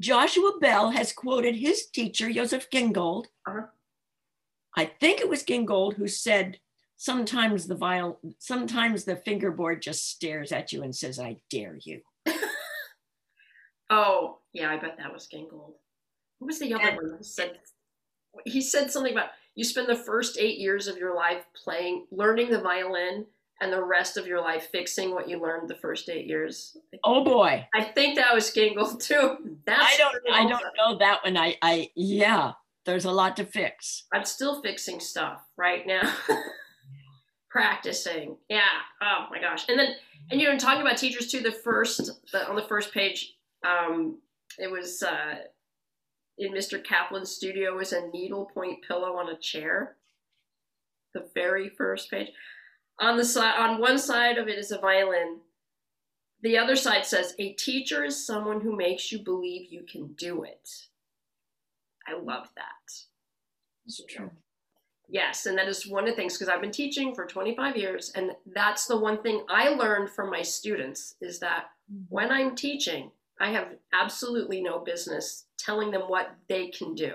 Joshua 0.00 0.52
Bell 0.60 0.90
has 0.90 1.12
quoted 1.12 1.56
his 1.56 1.86
teacher, 1.86 2.32
Joseph 2.32 2.70
Gingold. 2.70 3.26
Uh-huh. 3.46 3.66
I 4.76 4.86
think 4.86 5.20
it 5.20 5.28
was 5.28 5.44
Gingold 5.44 5.94
who 5.94 6.08
said, 6.08 6.58
sometimes 6.96 7.66
the 7.66 7.74
viol, 7.74 8.18
sometimes 8.38 9.04
the 9.04 9.16
fingerboard 9.16 9.82
just 9.82 10.08
stares 10.08 10.52
at 10.52 10.72
you 10.72 10.82
and 10.82 10.94
says, 10.96 11.18
I 11.18 11.36
dare 11.50 11.78
you. 11.82 12.00
oh, 13.90 14.38
yeah, 14.54 14.70
I 14.70 14.78
bet 14.78 14.96
that 14.98 15.12
was 15.12 15.28
Gingold. 15.28 15.74
What 16.40 16.48
was 16.48 16.58
the 16.58 16.74
other 16.74 16.88
and, 16.88 16.96
one? 16.96 17.18
He 17.18 17.24
said, 17.24 17.58
he 18.44 18.60
said 18.60 18.90
something 18.90 19.12
about 19.12 19.28
you 19.54 19.64
spend 19.64 19.88
the 19.88 19.96
first 19.96 20.38
eight 20.38 20.58
years 20.58 20.88
of 20.88 20.96
your 20.96 21.14
life 21.14 21.44
playing, 21.54 22.06
learning 22.10 22.50
the 22.50 22.60
violin, 22.60 23.26
and 23.60 23.70
the 23.70 23.84
rest 23.84 24.16
of 24.16 24.26
your 24.26 24.40
life 24.40 24.68
fixing 24.72 25.12
what 25.12 25.28
you 25.28 25.38
learned 25.38 25.68
the 25.68 25.74
first 25.74 26.08
eight 26.08 26.26
years. 26.26 26.76
Oh 27.04 27.22
boy. 27.22 27.66
I 27.74 27.84
think 27.84 28.16
that 28.16 28.34
was 28.34 28.50
Gingold 28.54 29.00
too. 29.06 29.58
That's 29.66 29.82
I 29.82 29.96
don't 29.98 30.16
I 30.32 30.48
don't 30.48 30.64
know 30.78 30.96
that 30.98 31.22
one. 31.22 31.36
I 31.36 31.56
I 31.60 31.90
yeah, 31.94 32.52
there's 32.86 33.04
a 33.04 33.12
lot 33.12 33.36
to 33.36 33.44
fix. 33.44 34.04
I'm 34.14 34.24
still 34.24 34.62
fixing 34.62 34.98
stuff 34.98 35.42
right 35.58 35.86
now. 35.86 36.10
Practicing. 37.50 38.36
Yeah. 38.48 38.62
Oh 39.02 39.26
my 39.30 39.40
gosh. 39.40 39.68
And 39.68 39.78
then 39.78 39.94
and 40.30 40.40
you 40.40 40.48
know 40.48 40.56
talking 40.56 40.80
about 40.80 40.96
teachers 40.96 41.30
too, 41.30 41.40
the 41.40 41.52
first 41.52 42.10
the, 42.32 42.48
on 42.48 42.56
the 42.56 42.62
first 42.62 42.94
page, 42.94 43.34
um, 43.66 44.20
it 44.58 44.70
was 44.70 45.02
uh 45.02 45.34
in 46.40 46.52
Mr. 46.52 46.82
Kaplan's 46.82 47.30
studio 47.30 47.76
was 47.76 47.92
a 47.92 48.08
needlepoint 48.08 48.82
pillow 48.88 49.16
on 49.16 49.28
a 49.28 49.38
chair. 49.38 49.96
The 51.12 51.28
very 51.34 51.68
first 51.68 52.10
page. 52.10 52.30
On 52.98 53.16
the 53.16 53.24
side, 53.24 53.58
on 53.58 53.80
one 53.80 53.98
side 53.98 54.38
of 54.38 54.48
it 54.48 54.58
is 54.58 54.72
a 54.72 54.78
violin. 54.78 55.40
The 56.42 56.56
other 56.56 56.76
side 56.76 57.04
says, 57.04 57.34
"A 57.38 57.52
teacher 57.52 58.04
is 58.04 58.26
someone 58.26 58.62
who 58.62 58.74
makes 58.74 59.12
you 59.12 59.18
believe 59.18 59.70
you 59.70 59.82
can 59.82 60.14
do 60.14 60.42
it." 60.42 60.88
I 62.06 62.14
love 62.14 62.48
that. 62.56 63.06
It's 63.84 64.02
true. 64.08 64.30
Yes, 65.08 65.46
and 65.46 65.58
that 65.58 65.68
is 65.68 65.86
one 65.86 66.04
of 66.04 66.10
the 66.10 66.16
things 66.16 66.34
because 66.34 66.48
I've 66.48 66.60
been 66.60 66.70
teaching 66.70 67.14
for 67.14 67.26
25 67.26 67.76
years, 67.76 68.10
and 68.14 68.36
that's 68.46 68.86
the 68.86 68.96
one 68.96 69.22
thing 69.22 69.44
I 69.48 69.70
learned 69.70 70.10
from 70.10 70.30
my 70.30 70.42
students 70.42 71.16
is 71.20 71.40
that 71.40 71.70
mm-hmm. 71.92 72.04
when 72.08 72.30
I'm 72.30 72.54
teaching, 72.54 73.10
I 73.40 73.50
have 73.50 73.68
absolutely 73.92 74.62
no 74.62 74.78
business 74.78 75.46
telling 75.58 75.90
them 75.90 76.02
what 76.02 76.30
they 76.48 76.68
can 76.68 76.94
do. 76.94 77.14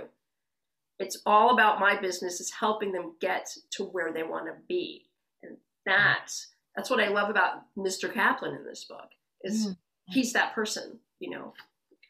It's 0.97 1.21
all 1.25 1.53
about 1.53 1.79
my 1.79 1.99
business 1.99 2.41
is 2.41 2.51
helping 2.51 2.91
them 2.91 3.13
get 3.21 3.49
to 3.71 3.83
where 3.83 4.11
they 4.11 4.23
want 4.23 4.47
to 4.47 4.53
be 4.67 5.05
And 5.43 5.57
that 5.85 6.31
that's 6.75 6.89
what 6.89 6.99
I 6.99 7.07
love 7.07 7.29
about 7.29 7.63
Mr. 7.77 8.11
Kaplan 8.13 8.55
in 8.55 8.65
this 8.65 8.85
book 8.85 9.09
is 9.43 9.67
mm. 9.67 9.77
he's 10.07 10.33
that 10.33 10.53
person, 10.53 10.99
you 11.19 11.29
know. 11.29 11.53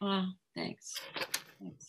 Oh, 0.00 0.26
thanks. 0.56 0.94
thanks. 1.60 1.86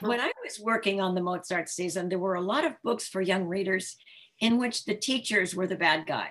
When 0.00 0.20
I 0.20 0.32
was 0.44 0.58
working 0.60 1.00
on 1.00 1.14
the 1.14 1.20
Mozart 1.20 1.68
season, 1.68 2.08
there 2.08 2.18
were 2.18 2.34
a 2.34 2.40
lot 2.40 2.64
of 2.64 2.72
books 2.82 3.06
for 3.06 3.20
young 3.20 3.44
readers 3.44 3.96
in 4.40 4.58
which 4.58 4.84
the 4.84 4.94
teachers 4.94 5.54
were 5.54 5.66
the 5.66 5.76
bad 5.76 6.06
guy. 6.06 6.30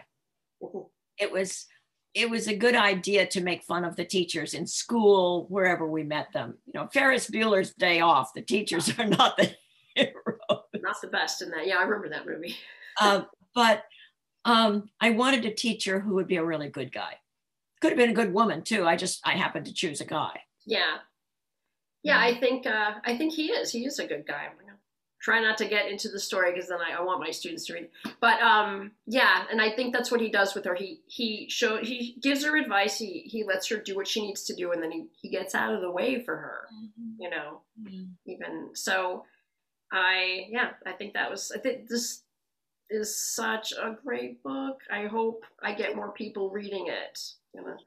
It 1.18 1.32
was 1.32 1.68
it 2.14 2.30
was 2.30 2.48
a 2.48 2.56
good 2.56 2.76
idea 2.76 3.28
to 3.28 3.42
make 3.42 3.64
fun 3.64 3.86
of 3.86 3.96
the 3.96 4.06
teachers 4.06 4.54
in 4.54 4.66
school, 4.66 5.46
wherever 5.50 5.86
we 5.86 6.04
met 6.04 6.32
them. 6.34 6.58
You 6.66 6.74
know, 6.74 6.88
Ferris 6.88 7.30
Bueller's 7.30 7.74
Day 7.74 8.02
Off. 8.02 8.34
The 8.34 8.42
teachers 8.42 8.98
are 8.98 9.06
not 9.06 9.38
the 9.38 9.56
heroes. 9.96 10.64
Not 10.76 11.02
the 11.02 11.08
best 11.08 11.42
in 11.42 11.52
that. 11.52 11.68
Yeah, 11.68 11.78
I 11.78 11.84
remember 11.84 12.10
that 12.10 12.26
movie. 12.26 12.56
uh, 13.00 13.24
but 13.54 13.84
um, 14.46 14.90
I 15.00 15.12
wanted 15.12 15.46
a 15.46 15.54
teacher 15.54 16.00
who 16.00 16.16
would 16.16 16.28
be 16.28 16.38
a 16.38 16.46
really 16.46 16.70
good 16.70 16.92
guy. 16.92 17.16
Could 17.82 17.92
have 17.92 17.98
been 17.98 18.10
a 18.10 18.14
good 18.14 18.34
woman 18.34 18.64
too. 18.64 18.86
I 18.86 18.96
just 18.96 19.20
I 19.24 19.34
happened 19.34 19.68
to 19.68 19.74
choose 19.74 20.02
a 20.02 20.06
guy. 20.06 20.40
Yeah, 20.66 20.98
yeah. 22.02 22.20
I 22.20 22.40
think 22.40 22.66
uh, 22.66 22.94
I 23.06 23.16
think 23.16 23.34
he 23.34 23.52
is. 23.52 23.72
He 23.72 23.86
is 23.86 24.00
a 24.00 24.08
good 24.08 24.26
guy. 24.28 24.48
Try 25.20 25.42
not 25.42 25.58
to 25.58 25.68
get 25.68 25.90
into 25.90 26.10
the 26.10 26.20
story 26.20 26.54
because 26.54 26.70
then 26.70 26.80
I, 26.80 26.98
I, 26.98 27.02
want 27.02 27.20
my 27.20 27.32
students 27.32 27.66
to 27.66 27.74
read. 27.74 27.90
But 28.22 28.40
um, 28.42 28.92
yeah, 29.08 29.46
and 29.52 29.60
I 29.60 29.72
think 29.72 29.94
that's 29.94 30.12
what 30.12 30.22
he 30.22 30.30
does 30.30 30.54
with 30.54 30.66
her. 30.66 30.76
He 30.76 31.02
he 31.08 31.48
show 31.50 31.78
he 31.78 32.18
gives 32.22 32.46
her 32.46 32.56
advice. 32.56 32.98
He 33.00 33.24
he 33.26 33.44
lets 33.44 33.68
her 33.70 33.78
do 33.78 33.96
what 33.96 34.08
she 34.08 34.22
needs 34.22 34.44
to 34.46 34.56
do, 34.56 34.72
and 34.72 34.82
then 34.82 34.92
he 34.92 35.08
he 35.20 35.30
gets 35.30 35.56
out 35.56 35.74
of 35.74 35.82
the 35.82 35.92
way 35.92 36.24
for 36.24 36.38
her. 36.38 36.68
Mm-hmm. 36.74 37.22
You 37.22 37.30
know, 37.32 37.62
mm-hmm. 37.82 38.04
even 38.26 38.70
so 38.74 39.24
I 39.92 40.46
yeah, 40.50 40.72
I 40.86 40.92
think 40.94 41.14
that 41.14 41.32
was 41.32 41.52
I 41.52 41.60
think 41.60 41.88
this 41.88 42.24
is 42.90 43.18
such 43.18 43.74
a 43.74 43.98
great 44.04 44.44
book. 44.44 44.82
I 44.92 45.08
hope 45.08 45.44
I 45.62 45.74
get 45.74 45.96
more 45.96 46.12
people 46.12 46.50
reading 46.52 46.88
it. 46.88 47.20
I'm 47.58 47.64
gonna 47.64 47.78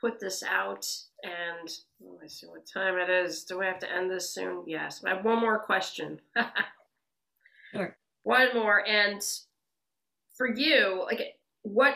put 0.00 0.20
this 0.20 0.42
out 0.42 0.86
and 1.22 1.68
oh, 2.02 2.12
let 2.12 2.22
me 2.22 2.28
see 2.28 2.46
what 2.46 2.66
time 2.66 2.96
it 2.96 3.10
is. 3.10 3.44
Do 3.44 3.58
we 3.58 3.66
have 3.66 3.80
to 3.80 3.92
end 3.92 4.10
this 4.10 4.32
soon? 4.32 4.64
Yes. 4.66 5.02
I 5.04 5.14
have 5.14 5.24
one 5.24 5.40
more 5.40 5.58
question. 5.58 6.20
sure. 7.72 7.96
One 8.22 8.54
more. 8.54 8.86
And 8.86 9.20
for 10.36 10.48
you, 10.54 11.02
like 11.04 11.20
what 11.62 11.94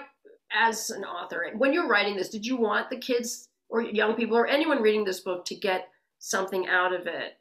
as 0.52 0.90
an 0.90 1.04
author, 1.04 1.46
when 1.56 1.72
you're 1.72 1.88
writing 1.88 2.16
this, 2.16 2.28
did 2.28 2.44
you 2.44 2.56
want 2.56 2.90
the 2.90 2.98
kids 2.98 3.48
or 3.68 3.82
young 3.82 4.14
people 4.14 4.36
or 4.36 4.46
anyone 4.46 4.82
reading 4.82 5.04
this 5.04 5.20
book 5.20 5.44
to 5.46 5.54
get 5.54 5.88
something 6.18 6.66
out 6.66 6.92
of 6.92 7.06
it? 7.06 7.38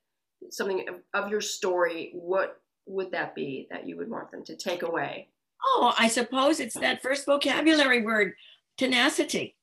Something 0.49 0.85
of, 0.87 0.95
of 1.13 1.29
your 1.29 1.41
story, 1.41 2.11
what 2.13 2.61
would 2.87 3.11
that 3.11 3.35
be 3.35 3.67
that 3.69 3.87
you 3.87 3.97
would 3.97 4.09
want 4.09 4.31
them 4.31 4.43
to 4.45 4.55
take 4.55 4.83
away? 4.83 5.29
Oh, 5.63 5.93
I 5.97 6.07
suppose 6.07 6.59
it's 6.59 6.75
that 6.75 7.01
first 7.01 7.25
vocabulary 7.25 8.01
word, 8.01 8.33
tenacity. 8.77 9.55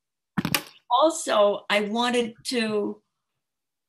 Also, 0.91 1.65
I 1.69 1.83
wanted 1.83 2.35
to, 2.45 3.01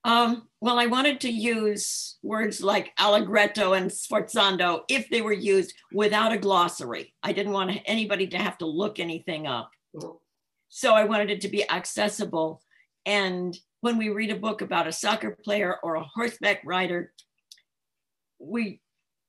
um, 0.03 0.47
well, 0.61 0.79
I 0.79 0.87
wanted 0.87 1.21
to 1.21 1.29
use 1.29 2.17
words 2.23 2.61
like 2.61 2.91
allegretto 2.99 3.73
and 3.73 3.89
sforzando 3.89 4.81
if 4.89 5.09
they 5.09 5.21
were 5.21 5.33
used 5.33 5.73
without 5.93 6.33
a 6.33 6.37
glossary. 6.37 7.13
I 7.23 7.31
didn't 7.31 7.53
want 7.53 7.79
anybody 7.85 8.27
to 8.27 8.37
have 8.37 8.57
to 8.59 8.65
look 8.65 8.99
anything 8.99 9.47
up. 9.47 9.71
So 10.69 10.93
I 10.93 11.05
wanted 11.05 11.31
it 11.31 11.41
to 11.41 11.49
be 11.49 11.69
accessible. 11.69 12.61
And 13.05 13.57
when 13.81 13.97
we 13.97 14.09
read 14.09 14.29
a 14.29 14.35
book 14.35 14.61
about 14.61 14.87
a 14.87 14.91
soccer 14.91 15.37
player 15.43 15.77
or 15.83 15.95
a 15.95 16.03
horseback 16.03 16.61
rider, 16.65 17.13
we 18.39 18.81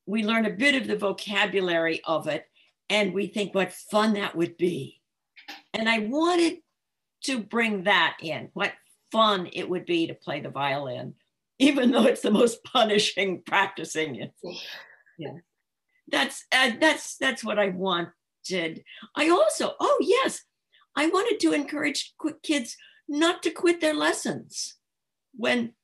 we 0.06 0.24
learn 0.24 0.46
a 0.46 0.50
bit 0.50 0.74
of 0.74 0.88
the 0.88 0.96
vocabulary 0.96 2.00
of 2.04 2.26
it 2.26 2.44
and 2.88 3.14
we 3.14 3.28
think 3.28 3.54
what 3.54 3.72
fun 3.72 4.14
that 4.14 4.34
would 4.34 4.56
be. 4.56 5.00
And 5.72 5.88
I 5.88 6.00
wanted 6.00 6.58
to 7.24 7.40
bring 7.40 7.84
that 7.84 8.16
in, 8.20 8.50
what 8.54 8.72
fun 9.12 9.48
it 9.52 9.68
would 9.68 9.86
be 9.86 10.06
to 10.06 10.14
play 10.14 10.40
the 10.40 10.50
violin, 10.50 11.14
even 11.58 11.90
though 11.90 12.04
it's 12.04 12.22
the 12.22 12.30
most 12.30 12.62
punishing 12.64 13.42
practicing 13.44 14.16
it. 14.16 14.32
Yeah. 15.18 15.34
That's 16.10 16.44
uh, 16.50 16.72
that's 16.80 17.16
that's 17.18 17.44
what 17.44 17.58
I 17.58 17.68
wanted. 17.68 18.84
I 19.14 19.28
also, 19.28 19.74
oh 19.78 19.98
yes, 20.00 20.42
I 20.96 21.06
wanted 21.06 21.38
to 21.40 21.52
encourage 21.52 22.14
kids 22.42 22.76
not 23.08 23.42
to 23.42 23.50
quit 23.50 23.80
their 23.80 23.94
lessons. 23.94 24.76
When 25.36 25.74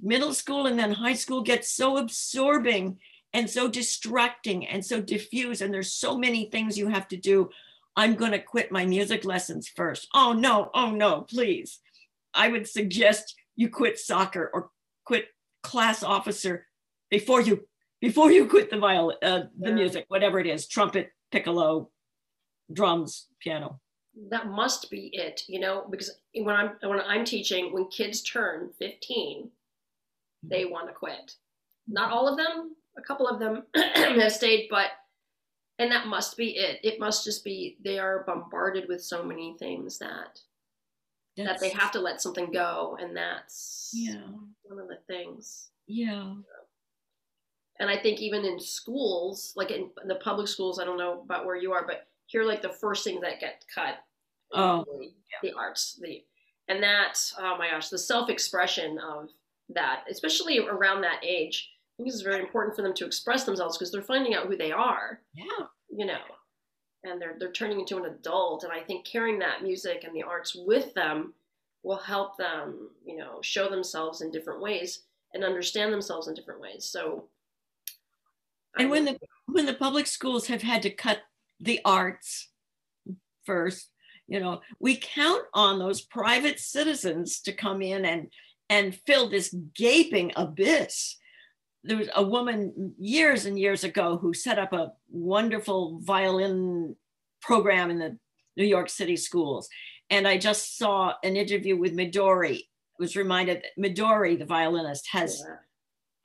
middle 0.00 0.34
school 0.34 0.66
and 0.66 0.78
then 0.78 0.92
high 0.92 1.14
school 1.14 1.42
gets 1.42 1.72
so 1.72 1.96
absorbing 1.96 2.98
and 3.32 3.48
so 3.48 3.68
distracting 3.68 4.66
and 4.66 4.84
so 4.84 5.00
diffuse 5.00 5.60
and 5.60 5.72
there's 5.72 5.92
so 5.92 6.18
many 6.18 6.50
things 6.50 6.76
you 6.76 6.88
have 6.88 7.08
to 7.08 7.16
do 7.16 7.48
i'm 7.96 8.14
going 8.14 8.32
to 8.32 8.38
quit 8.38 8.72
my 8.72 8.84
music 8.86 9.24
lessons 9.24 9.68
first. 9.68 10.08
Oh 10.14 10.32
no 10.32 10.70
oh 10.74 10.90
no 10.90 11.22
please. 11.22 11.80
I 12.34 12.48
would 12.48 12.66
suggest 12.66 13.34
you 13.56 13.68
quit 13.68 13.98
soccer 13.98 14.50
or 14.52 14.70
quit 15.04 15.26
class 15.62 16.02
officer 16.02 16.66
before 17.10 17.40
you 17.40 17.66
before 18.00 18.32
you 18.32 18.46
quit 18.46 18.70
the 18.70 18.78
violin 18.78 19.16
uh, 19.22 19.42
the 19.58 19.68
yeah. 19.68 19.74
music 19.74 20.04
whatever 20.08 20.40
it 20.40 20.46
is 20.46 20.66
trumpet 20.66 21.10
piccolo 21.30 21.90
drums 22.72 23.28
piano. 23.40 23.80
That 24.30 24.48
must 24.48 24.90
be 24.90 25.10
it 25.12 25.42
you 25.48 25.60
know 25.60 25.86
because 25.90 26.10
when 26.34 26.54
i'm 26.54 26.70
when 26.82 27.00
i'm 27.00 27.24
teaching 27.24 27.72
when 27.72 27.88
kids 27.88 28.22
turn 28.22 28.70
15 28.78 29.50
they 30.42 30.64
want 30.64 30.88
to 30.88 30.94
quit. 30.94 31.34
Not 31.86 32.12
all 32.12 32.28
of 32.28 32.36
them 32.36 32.74
a 32.96 33.02
couple 33.02 33.28
of 33.28 33.38
them 33.38 33.62
have 33.74 34.32
stayed, 34.32 34.68
but 34.70 34.88
and 35.82 35.90
that 35.90 36.06
must 36.06 36.36
be 36.36 36.50
it. 36.50 36.78
It 36.84 37.00
must 37.00 37.24
just 37.24 37.44
be 37.44 37.76
they 37.84 37.98
are 37.98 38.24
bombarded 38.24 38.86
with 38.88 39.02
so 39.02 39.24
many 39.24 39.56
things 39.58 39.98
that 39.98 40.38
that's, 41.36 41.48
that 41.48 41.60
they 41.60 41.70
have 41.70 41.90
to 41.92 42.00
let 42.00 42.22
something 42.22 42.52
go, 42.52 42.96
and 43.00 43.16
that's 43.16 43.90
yeah 43.92 44.22
one 44.62 44.78
of 44.78 44.88
the 44.88 44.98
things. 45.08 45.70
Yeah. 45.88 46.34
And 47.80 47.90
I 47.90 47.96
think 47.96 48.20
even 48.20 48.44
in 48.44 48.60
schools, 48.60 49.52
like 49.56 49.72
in 49.72 49.90
the 50.06 50.14
public 50.16 50.46
schools, 50.46 50.78
I 50.78 50.84
don't 50.84 50.98
know 50.98 51.22
about 51.22 51.46
where 51.46 51.56
you 51.56 51.72
are, 51.72 51.84
but 51.84 52.06
here, 52.26 52.44
like 52.44 52.62
the 52.62 52.68
first 52.68 53.02
thing 53.02 53.20
that 53.22 53.40
get 53.40 53.64
cut, 53.74 53.96
oh, 54.52 54.84
the, 54.86 55.06
yeah. 55.06 55.38
the 55.42 55.58
arts, 55.58 55.98
the 56.00 56.22
and 56.68 56.80
that 56.82 57.18
oh 57.38 57.56
my 57.58 57.70
gosh, 57.70 57.88
the 57.88 57.98
self 57.98 58.30
expression 58.30 58.98
of 58.98 59.30
that, 59.70 60.04
especially 60.08 60.60
around 60.60 61.00
that 61.00 61.24
age 61.26 61.71
I 62.02 62.04
think 62.04 62.14
it's 62.14 62.22
very 62.22 62.40
important 62.40 62.74
for 62.74 62.82
them 62.82 62.94
to 62.94 63.06
express 63.06 63.44
themselves 63.44 63.78
because 63.78 63.92
they're 63.92 64.02
finding 64.02 64.34
out 64.34 64.46
who 64.46 64.56
they 64.56 64.72
are. 64.72 65.20
Yeah. 65.34 65.66
You 65.88 66.06
know, 66.06 66.18
and 67.04 67.22
they're 67.22 67.36
they're 67.38 67.52
turning 67.52 67.78
into 67.78 67.96
an 67.96 68.06
adult, 68.06 68.64
and 68.64 68.72
I 68.72 68.80
think 68.80 69.06
carrying 69.06 69.38
that 69.38 69.62
music 69.62 70.02
and 70.02 70.12
the 70.12 70.24
arts 70.24 70.56
with 70.56 70.92
them 70.94 71.34
will 71.84 71.98
help 71.98 72.36
them, 72.36 72.88
you 73.04 73.16
know, 73.16 73.38
show 73.40 73.68
themselves 73.68 74.20
in 74.20 74.32
different 74.32 74.60
ways 74.60 75.04
and 75.32 75.44
understand 75.44 75.92
themselves 75.92 76.26
in 76.26 76.34
different 76.34 76.60
ways. 76.60 76.86
So. 76.86 77.28
And 78.78 78.90
when 78.90 79.04
the 79.04 79.18
when 79.46 79.66
the 79.66 79.74
public 79.74 80.08
schools 80.08 80.48
have 80.48 80.62
had 80.62 80.82
to 80.82 80.90
cut 80.90 81.20
the 81.60 81.80
arts 81.84 82.48
first, 83.44 83.92
you 84.26 84.40
know, 84.40 84.60
we 84.80 84.96
count 84.96 85.44
on 85.54 85.78
those 85.78 86.00
private 86.00 86.58
citizens 86.58 87.40
to 87.42 87.52
come 87.52 87.80
in 87.80 88.04
and 88.04 88.26
and 88.68 88.98
fill 89.06 89.28
this 89.28 89.54
gaping 89.76 90.32
abyss 90.34 91.18
there 91.84 91.96
was 91.96 92.08
a 92.14 92.22
woman 92.22 92.94
years 92.98 93.46
and 93.46 93.58
years 93.58 93.84
ago 93.84 94.16
who 94.16 94.34
set 94.34 94.58
up 94.58 94.72
a 94.72 94.92
wonderful 95.10 96.00
violin 96.02 96.96
program 97.40 97.90
in 97.90 97.98
the 97.98 98.18
New 98.56 98.64
York 98.64 98.88
City 98.88 99.16
schools. 99.16 99.68
And 100.10 100.28
I 100.28 100.38
just 100.38 100.78
saw 100.78 101.14
an 101.24 101.36
interview 101.36 101.76
with 101.76 101.96
Midori. 101.96 102.58
I 102.58 102.98
was 102.98 103.16
reminded 103.16 103.62
that 103.62 103.82
Midori, 103.82 104.38
the 104.38 104.44
violinist, 104.44 105.08
has 105.12 105.42
yeah. 105.46 105.56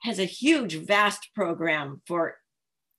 has 0.02 0.18
a 0.18 0.24
huge, 0.24 0.76
vast 0.76 1.30
program 1.34 2.02
for 2.06 2.36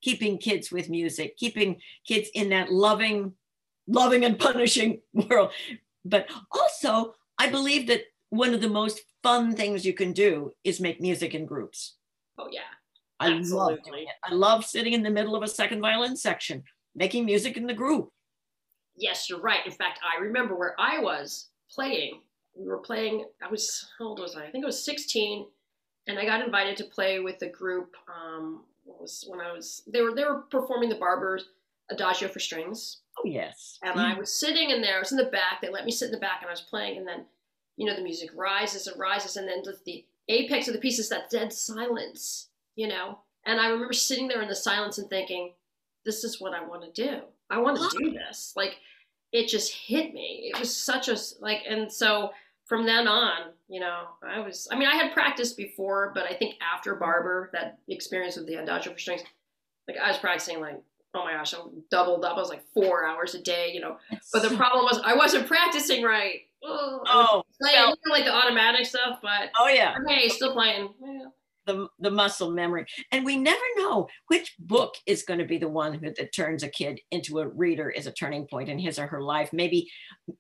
keeping 0.02 0.38
kids 0.38 0.72
with 0.72 0.90
music, 0.90 1.38
keeping 1.38 1.80
kids 2.08 2.30
in 2.34 2.50
that 2.50 2.72
loving, 2.72 3.34
loving 3.88 4.26
and 4.26 4.40
punishing 4.40 5.02
world. 5.14 5.52
But 6.04 6.28
also, 6.52 7.14
I 7.38 7.50
believe 7.50 7.88
that 7.88 8.02
one 8.30 8.54
of 8.54 8.62
the 8.62 8.70
most 8.70 9.02
fun 9.24 9.56
things 9.56 9.86
you 9.86 9.94
can 9.94 10.14
do 10.14 10.52
is 10.64 10.80
make 10.80 11.02
music 11.02 11.34
in 11.34 11.46
groups. 11.46 11.96
Oh 12.40 12.48
yeah. 12.52 12.62
I 13.20 13.32
Absolutely. 13.32 13.58
love 13.58 13.84
doing 13.84 14.04
it. 14.04 14.16
I 14.24 14.34
love 14.34 14.66
sitting 14.66 14.94
in 14.94 15.04
the 15.04 15.10
middle 15.10 15.36
of 15.36 15.44
a 15.44 15.48
second 15.48 15.82
violin 15.82 16.16
section, 16.16 16.64
making 16.96 17.26
music 17.26 17.58
in 17.58 17.68
the 17.68 17.74
group. 17.74 18.10
Yes, 18.96 19.30
you're 19.30 19.42
right. 19.42 19.66
In 19.66 19.72
fact, 19.72 20.00
I 20.04 20.22
remember 20.22 20.56
where 20.56 20.76
I 20.80 21.00
was 21.00 21.50
playing. 21.70 22.22
We 22.58 22.68
were 22.68 22.78
playing, 22.78 23.26
I 23.42 23.50
was, 23.50 23.90
how 23.98 24.06
old 24.06 24.20
was 24.20 24.36
I? 24.36 24.46
I 24.46 24.52
think 24.52 24.64
I 24.64 24.68
was 24.68 24.84
16. 24.84 25.48
And 26.08 26.18
I 26.18 26.26
got 26.26 26.42
invited 26.42 26.78
to 26.78 26.86
play 26.86 27.20
with 27.20 27.42
a 27.42 27.50
group. 27.50 27.96
Um, 28.08 28.64
was 28.86 29.26
when 29.28 29.40
I 29.40 29.52
was, 29.52 29.84
they 29.88 30.02
were, 30.02 30.14
they 30.14 30.24
were 30.24 30.44
performing 30.50 30.90
the 30.90 30.96
Barber's 30.96 31.50
Adagio 31.92 32.28
for 32.28 32.40
strings. 32.40 33.02
Oh, 33.20 33.28
yes. 33.28 33.78
And 33.84 33.96
mm. 33.96 34.16
I 34.16 34.18
was 34.18 34.34
sitting 34.34 34.72
in 34.72 34.82
there, 34.82 34.98
I 34.98 35.00
was 35.00 35.12
in 35.12 35.18
the 35.18 35.26
back. 35.26 35.62
They 35.62 35.70
let 35.70 35.86
me 35.86 35.92
sit 35.92 36.08
in 36.08 36.12
the 36.12 36.20
back 36.20 36.40
and 36.42 36.48
I 36.48 36.54
was 36.54 36.62
playing. 36.62 36.98
And 36.98 37.08
then, 37.08 37.26
you 37.78 37.86
know, 37.86 37.96
the 37.96 38.02
music 38.02 38.32
rises 38.36 38.88
and 38.88 39.00
rises. 39.00 39.36
And 39.38 39.48
then 39.48 39.62
the, 39.64 39.78
the 39.86 40.06
apex 40.30 40.68
of 40.68 40.74
the 40.74 40.80
piece 40.80 41.00
is 41.00 41.10
that 41.10 41.30
dead 41.30 41.52
silence, 41.52 42.50
you 42.76 42.88
know? 42.88 43.20
And 43.46 43.60
I 43.60 43.70
remember 43.70 43.94
sitting 43.94 44.28
there 44.28 44.42
in 44.42 44.48
the 44.48 44.56
silence 44.56 44.98
and 44.98 45.10
thinking, 45.10 45.54
this 46.06 46.24
is 46.24 46.40
what 46.40 46.54
I 46.54 46.66
want 46.66 46.84
to 46.84 47.04
do. 47.04 47.22
I 47.50 47.58
want 47.58 47.78
to 47.78 47.98
do 47.98 48.12
this. 48.12 48.54
Like, 48.56 48.78
it 49.32 49.48
just 49.48 49.74
hit 49.74 50.14
me. 50.14 50.52
It 50.54 50.60
was 50.60 50.76
such 50.76 51.10
a, 51.10 51.18
like, 51.40 51.64
and 51.68 51.92
so 51.92 52.32
from 52.66 52.86
then 52.86 53.08
on, 53.08 53.52
you 53.68 53.80
know, 53.80 54.04
I 54.24 54.40
was, 54.40 54.68
I 54.72 54.78
mean, 54.78 54.88
I 54.88 54.96
had 54.96 55.14
practiced 55.14 55.58
before, 55.58 56.12
but 56.14 56.26
I 56.26 56.34
think 56.34 56.56
after 56.62 56.96
Barber, 56.96 57.50
that 57.54 57.80
experience 57.88 58.38
with 58.38 58.48
the 58.48 58.56
Adagio 58.56 58.94
for 58.94 59.00
strings, 59.00 59.24
like, 59.88 59.98
I 59.98 60.10
was 60.10 60.18
practicing 60.18 60.62
like, 60.62 60.80
oh 61.16 61.24
my 61.24 61.34
gosh, 61.34 61.56
I 61.56 61.58
doubled 61.90 62.24
up. 62.24 62.38
I 62.38 62.40
was 62.40 62.50
like 62.50 62.64
four 62.74 63.06
hours 63.06 63.34
a 63.34 63.42
day, 63.42 63.72
you 63.74 63.82
know. 63.82 63.98
But 64.32 64.48
the 64.48 64.56
problem 64.56 64.86
was 64.86 65.02
I 65.04 65.16
wasn't 65.16 65.48
practicing 65.48 66.04
right 66.04 66.42
oh, 66.64 67.44
playing 67.62 67.96
like 68.10 68.26
the 68.26 68.34
automatic 68.34 68.86
stuff, 68.86 69.20
but 69.22 69.50
oh 69.58 69.68
yeah, 69.68 69.96
okay, 70.04 70.28
still 70.30 70.54
playing. 70.54 70.90
Yeah. 71.02 71.26
The, 71.66 71.88
the 72.00 72.10
muscle 72.10 72.50
memory 72.50 72.88
and 73.12 73.24
we 73.24 73.38
never 73.38 73.62
know 73.78 74.08
which 74.28 74.56
book 74.58 74.96
is 75.06 75.22
going 75.22 75.38
to 75.38 75.46
be 75.46 75.60
the 75.60 75.68
one 75.68 75.94
who, 75.94 76.12
that 76.12 76.34
turns 76.34 76.64
a 76.64 76.68
kid 76.68 77.00
into 77.12 77.38
a 77.40 77.48
reader 77.48 77.92
is 77.92 78.08
a 78.08 78.12
turning 78.12 78.48
point 78.48 78.70
in 78.70 78.80
his 78.80 78.98
or 78.98 79.06
her 79.06 79.22
life 79.22 79.54
maybe 79.54 79.88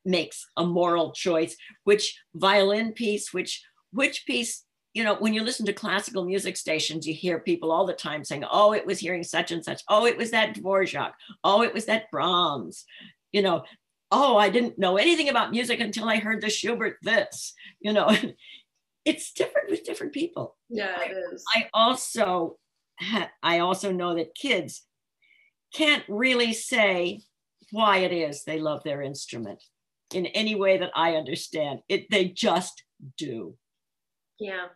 makes 0.03 0.47
a 0.57 0.65
moral 0.65 1.11
choice 1.11 1.55
which 1.83 2.19
violin 2.33 2.93
piece 2.93 3.31
which 3.31 3.61
which 3.91 4.25
piece 4.25 4.63
you 4.93 5.03
know, 5.03 5.15
when 5.15 5.33
you 5.33 5.43
listen 5.43 5.65
to 5.65 5.73
classical 5.73 6.25
music 6.25 6.57
stations, 6.57 7.05
you 7.05 7.13
hear 7.13 7.39
people 7.39 7.71
all 7.71 7.85
the 7.85 7.93
time 7.93 8.23
saying, 8.23 8.43
oh, 8.49 8.73
it 8.73 8.85
was 8.85 8.99
hearing 8.99 9.23
such 9.23 9.51
and 9.51 9.63
such. 9.63 9.81
Oh, 9.87 10.05
it 10.05 10.17
was 10.17 10.31
that 10.31 10.55
Dvorak. 10.55 11.11
Oh, 11.43 11.61
it 11.61 11.73
was 11.73 11.85
that 11.85 12.09
Brahms. 12.11 12.85
You 13.31 13.43
know, 13.43 13.63
oh, 14.11 14.37
I 14.37 14.49
didn't 14.49 14.79
know 14.79 14.97
anything 14.97 15.29
about 15.29 15.51
music 15.51 15.79
until 15.79 16.09
I 16.09 16.17
heard 16.17 16.41
the 16.41 16.49
Schubert 16.49 16.97
this, 17.01 17.53
you 17.79 17.93
know. 17.93 18.15
it's 19.05 19.31
different 19.31 19.69
with 19.69 19.83
different 19.83 20.13
people. 20.13 20.57
Yeah, 20.69 20.99
it 21.01 21.15
I, 21.15 21.33
is. 21.33 21.43
I 21.55 21.69
also 21.73 22.57
I 23.43 23.59
also 23.59 23.91
know 23.91 24.15
that 24.15 24.35
kids 24.35 24.83
can't 25.73 26.03
really 26.07 26.53
say 26.53 27.21
why 27.71 27.97
it 27.97 28.11
is 28.11 28.43
they 28.43 28.59
love 28.59 28.83
their 28.83 29.01
instrument 29.01 29.63
in 30.13 30.25
any 30.27 30.55
way 30.55 30.77
that 30.77 30.91
I 30.95 31.15
understand. 31.15 31.79
It 31.87 32.09
they 32.09 32.25
just 32.25 32.83
do. 33.17 33.55
Yeah. 34.39 34.67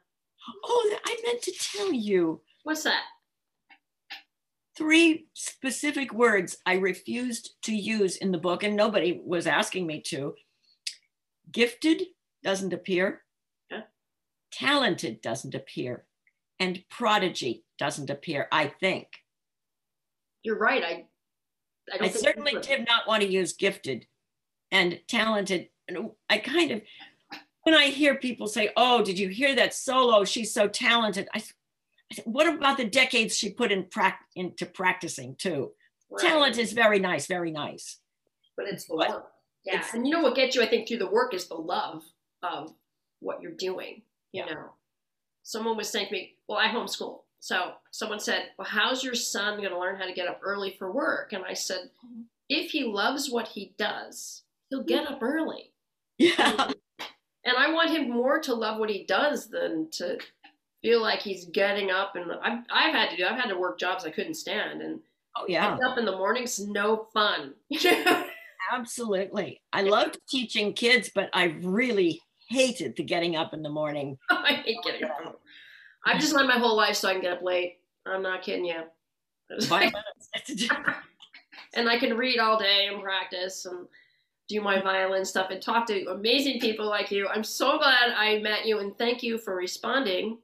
Oh, 0.63 0.97
I 1.05 1.17
meant 1.25 1.41
to 1.43 1.53
tell 1.53 1.91
you. 1.91 2.41
What's 2.63 2.83
that? 2.83 3.03
Three 4.75 5.27
specific 5.33 6.13
words 6.13 6.57
I 6.65 6.75
refused 6.75 7.51
to 7.63 7.75
use 7.75 8.17
in 8.17 8.31
the 8.31 8.37
book, 8.37 8.63
and 8.63 8.75
nobody 8.75 9.21
was 9.23 9.45
asking 9.45 9.85
me 9.85 10.01
to. 10.07 10.35
Gifted 11.51 12.03
doesn't 12.43 12.73
appear. 12.73 13.23
Yeah. 13.69 13.81
Talented 14.51 15.21
doesn't 15.21 15.53
appear. 15.53 16.05
And 16.59 16.83
prodigy 16.89 17.65
doesn't 17.77 18.09
appear, 18.09 18.47
I 18.51 18.67
think. 18.67 19.07
You're 20.43 20.57
right. 20.57 20.83
I 20.83 21.05
I, 21.91 22.05
I 22.05 22.09
certainly 22.09 22.55
did 22.61 22.85
not 22.85 23.07
want 23.07 23.23
to 23.23 23.29
use 23.29 23.53
gifted 23.53 24.07
and 24.71 24.99
talented. 25.07 25.69
I 26.29 26.37
kind 26.37 26.71
of, 26.71 26.81
when 27.63 27.75
I 27.75 27.87
hear 27.87 28.15
people 28.15 28.47
say, 28.47 28.69
"Oh, 28.77 29.03
did 29.03 29.19
you 29.19 29.29
hear 29.29 29.55
that 29.55 29.73
solo? 29.73 30.23
She's 30.23 30.53
so 30.53 30.67
talented." 30.67 31.27
I, 31.33 31.43
"What 32.25 32.47
about 32.47 32.77
the 32.77 32.85
decades 32.85 33.37
she 33.37 33.51
put 33.51 33.71
in 33.71 33.85
pra- 33.85 34.19
into 34.35 34.65
practicing 34.65 35.35
too? 35.35 35.71
Right. 36.09 36.27
Talent 36.27 36.57
is 36.57 36.73
very 36.73 36.99
nice, 36.99 37.27
very 37.27 37.51
nice, 37.51 37.99
but 38.55 38.67
it's 38.67 38.85
the 38.85 38.95
work. 38.95 39.31
Yeah, 39.65 39.79
it's, 39.79 39.93
and 39.93 40.05
you 40.05 40.13
know 40.13 40.21
what 40.21 40.35
gets 40.35 40.55
you, 40.55 40.61
I 40.61 40.67
think, 40.67 40.87
through 40.87 40.97
the 40.97 41.09
work 41.09 41.33
is 41.33 41.47
the 41.47 41.55
love 41.55 42.03
of 42.41 42.73
what 43.19 43.41
you're 43.41 43.51
doing. 43.51 44.01
You 44.31 44.43
yeah. 44.45 44.53
know, 44.53 44.73
someone 45.43 45.77
was 45.77 45.89
saying 45.89 46.07
to 46.07 46.13
me, 46.13 46.35
"Well, 46.47 46.59
I 46.59 46.67
homeschool." 46.67 47.21
So 47.43 47.73
someone 47.91 48.21
said, 48.21 48.51
Well, 48.57 48.65
how's 48.69 49.03
your 49.03 49.15
son 49.15 49.57
going 49.57 49.71
to 49.71 49.77
learn 49.77 49.97
how 49.97 50.05
to 50.05 50.13
get 50.13 50.29
up 50.29 50.39
early 50.41 50.77
for 50.79 50.93
work? 50.93 51.33
And 51.33 51.43
I 51.43 51.53
said, 51.53 51.89
mm-hmm. 52.05 52.21
If 52.47 52.71
he 52.71 52.85
loves 52.85 53.29
what 53.29 53.49
he 53.49 53.73
does, 53.77 54.43
he'll 54.69 54.83
get 54.83 55.07
up 55.07 55.21
early. 55.21 55.73
Yeah. 56.17 56.71
And, 57.45 57.57
I 57.57 57.73
want 57.73 57.89
him 57.89 58.09
more 58.09 58.39
to 58.41 58.53
love 58.53 58.79
what 58.79 58.89
he 58.89 59.03
does 59.03 59.49
than 59.49 59.89
to 59.91 60.19
feel 60.83 61.01
like 61.01 61.21
he's 61.21 61.45
getting 61.45 61.89
up. 61.89 62.15
And 62.15 62.31
I've, 62.43 62.59
I've 62.71 62.93
had 62.93 63.09
to 63.09 63.17
do, 63.17 63.25
I've 63.25 63.39
had 63.39 63.47
to 63.47 63.57
work 63.57 63.79
jobs 63.79 64.05
I 64.05 64.11
couldn't 64.11 64.35
stand. 64.35 64.81
And 64.81 64.99
oh, 65.35 65.45
yeah. 65.47 65.77
up 65.83 65.97
in 65.97 66.05
the 66.05 66.11
mornings, 66.11 66.59
no 66.59 67.07
fun. 67.13 67.53
Absolutely. 68.71 69.61
I 69.71 69.81
loved 69.81 70.19
teaching 70.29 70.73
kids, 70.73 71.09
but 71.13 71.29
I 71.33 71.55
really 71.61 72.21
hated 72.49 72.95
the 72.95 73.03
getting 73.03 73.35
up 73.35 73.53
in 73.53 73.63
the 73.63 73.69
morning. 73.69 74.17
I 74.29 74.61
hate 74.65 74.77
getting 74.83 75.05
up. 75.05 75.41
I've 76.05 76.19
just 76.19 76.33
lived 76.33 76.49
my 76.49 76.59
whole 76.59 76.75
life 76.75 76.97
so 76.97 77.09
I 77.09 77.13
can 77.13 77.21
get 77.21 77.33
up 77.33 77.41
late. 77.41 77.79
I'm 78.05 78.21
not 78.21 78.43
kidding 78.43 78.65
you. 78.65 78.83
and 81.73 81.89
I 81.89 81.97
can 81.97 82.17
read 82.17 82.39
all 82.39 82.59
day 82.59 82.89
and 82.91 83.01
practice 83.01 83.65
and 83.65 83.87
do 84.49 84.59
my 84.59 84.81
violin 84.81 85.23
stuff 85.23 85.49
and 85.51 85.61
talk 85.61 85.87
to 85.87 86.05
amazing 86.07 86.59
people 86.59 86.87
like 86.87 87.11
you. 87.11 87.27
I'm 87.29 87.43
so 87.43 87.77
glad 87.77 88.11
I 88.17 88.39
met 88.39 88.65
you 88.65 88.79
and 88.79 88.97
thank 88.97 89.23
you 89.23 89.37
for 89.37 89.55
responding. 89.55 90.39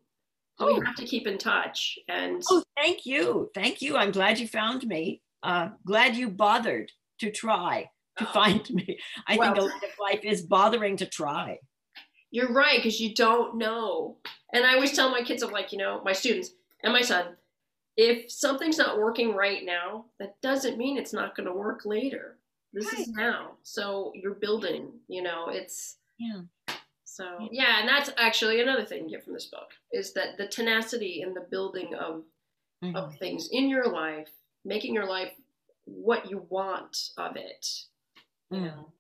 Oh. 0.60 0.80
We 0.80 0.86
have 0.86 0.96
to 0.96 1.06
keep 1.06 1.26
in 1.26 1.38
touch. 1.38 1.98
And 2.08 2.44
oh, 2.50 2.64
thank 2.76 3.06
you, 3.06 3.50
thank 3.56 3.82
you. 3.82 3.96
I'm 3.96 4.12
glad 4.12 4.40
you 4.40 4.48
found 4.48 4.86
me. 4.86 5.22
Uh, 5.42 5.70
glad 5.86 6.16
you 6.16 6.30
bothered 6.30 6.92
to 7.20 7.32
try 7.32 7.90
to 8.18 8.28
oh. 8.28 8.32
find 8.34 8.70
me. 8.70 9.00
I 9.28 9.38
well, 9.38 9.54
think 9.54 9.58
a 9.58 9.62
lot 9.68 9.84
of 9.84 9.90
life 10.00 10.20
is 10.24 10.42
bothering 10.42 10.98
to 10.98 11.06
try. 11.06 11.60
You're 12.32 12.52
right, 12.52 12.78
because 12.78 13.00
you 13.00 13.16
don't 13.16 13.58
know. 13.58 14.18
And 14.54 14.66
I 14.66 14.76
always 14.76 14.94
tell 14.94 15.10
my 15.10 15.24
kids, 15.24 15.42
I'm 15.42 15.52
like, 15.52 15.72
you 15.72 15.78
know, 15.78 16.02
my 16.04 16.14
students 16.14 16.52
and 16.84 16.94
my 16.94 17.02
son, 17.02 17.38
if 17.98 18.32
something's 18.32 18.78
not 18.78 19.00
working 19.00 19.34
right 19.34 19.66
now, 19.66 20.06
that 20.20 20.40
doesn't 20.42 20.78
mean 20.78 20.98
it's 20.98 21.14
not 21.14 21.36
going 21.36 21.48
to 21.48 21.54
work 21.54 21.82
later. 21.86 22.38
This 22.72 22.86
right. 22.86 23.00
is 23.00 23.08
now. 23.10 23.54
So 23.64 24.12
you're 24.14 24.36
building, 24.36 24.92
you 25.08 25.24
know, 25.24 25.48
it's. 25.50 25.98
Yeah. 26.20 26.42
So, 27.20 27.50
yeah, 27.52 27.82
and 27.82 27.90
that's 27.90 28.10
actually 28.18 28.62
another 28.62 28.86
thing 28.86 29.04
you 29.04 29.18
get 29.18 29.26
from 29.26 29.34
this 29.34 29.48
book 29.48 29.72
is 29.92 30.14
that 30.14 30.38
the 30.38 30.48
tenacity 30.48 31.22
in 31.22 31.34
the 31.34 31.46
building 31.52 31.94
of, 31.94 32.24
mm-hmm. 32.82 32.96
of 32.96 33.14
things 33.18 33.50
in 33.52 33.68
your 33.68 33.92
life, 33.92 34.30
making 34.64 34.94
your 34.94 35.06
life 35.06 35.34
what 35.84 36.30
you 36.30 36.46
want 36.48 37.10
of 37.18 37.36
it, 37.36 37.68
you 38.50 38.60
mm. 38.60 38.66
know. 38.68 38.94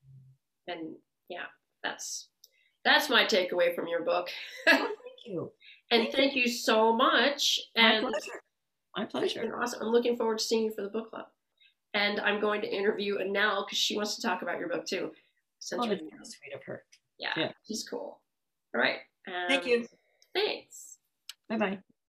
And 0.67 0.95
yeah, 1.29 1.45
that's 1.81 2.27
that's 2.83 3.09
my 3.09 3.23
takeaway 3.23 3.73
from 3.73 3.87
your 3.87 4.03
book. 4.03 4.27
oh, 4.67 4.71
thank 4.73 4.89
you. 5.25 5.51
and 5.89 6.01
thank, 6.03 6.13
thank 6.13 6.35
you. 6.35 6.43
you. 6.43 6.49
so 6.49 6.93
much. 6.93 7.61
And 7.77 8.03
my 8.03 8.09
pleasure. 8.09 8.41
My 8.97 9.05
pleasure. 9.05 9.55
Awesome. 9.61 9.79
I'm 9.81 9.93
looking 9.93 10.17
forward 10.17 10.39
to 10.39 10.43
seeing 10.43 10.65
you 10.65 10.71
for 10.71 10.81
the 10.81 10.89
book 10.89 11.09
club. 11.09 11.27
And 11.93 12.19
I'm 12.19 12.41
going 12.41 12.59
to 12.63 12.67
interview 12.67 13.17
Anel 13.19 13.65
because 13.65 13.77
she 13.77 13.95
wants 13.95 14.17
to 14.17 14.21
talk 14.21 14.41
about 14.41 14.59
your 14.59 14.67
book 14.67 14.85
too. 14.85 15.11
oh, 15.73 15.87
that's 15.87 16.35
sweet 16.35 16.53
of 16.53 16.63
her. 16.65 16.83
Yeah, 17.19 17.33
yeah, 17.35 17.51
she's 17.67 17.87
cool. 17.87 18.19
All 18.73 18.81
right. 18.81 18.99
thank 19.47 19.65
you. 19.65 19.79
Um, 19.81 19.87
thanks. 20.33 20.97
Bye 21.49 21.57
bye. 21.57 21.79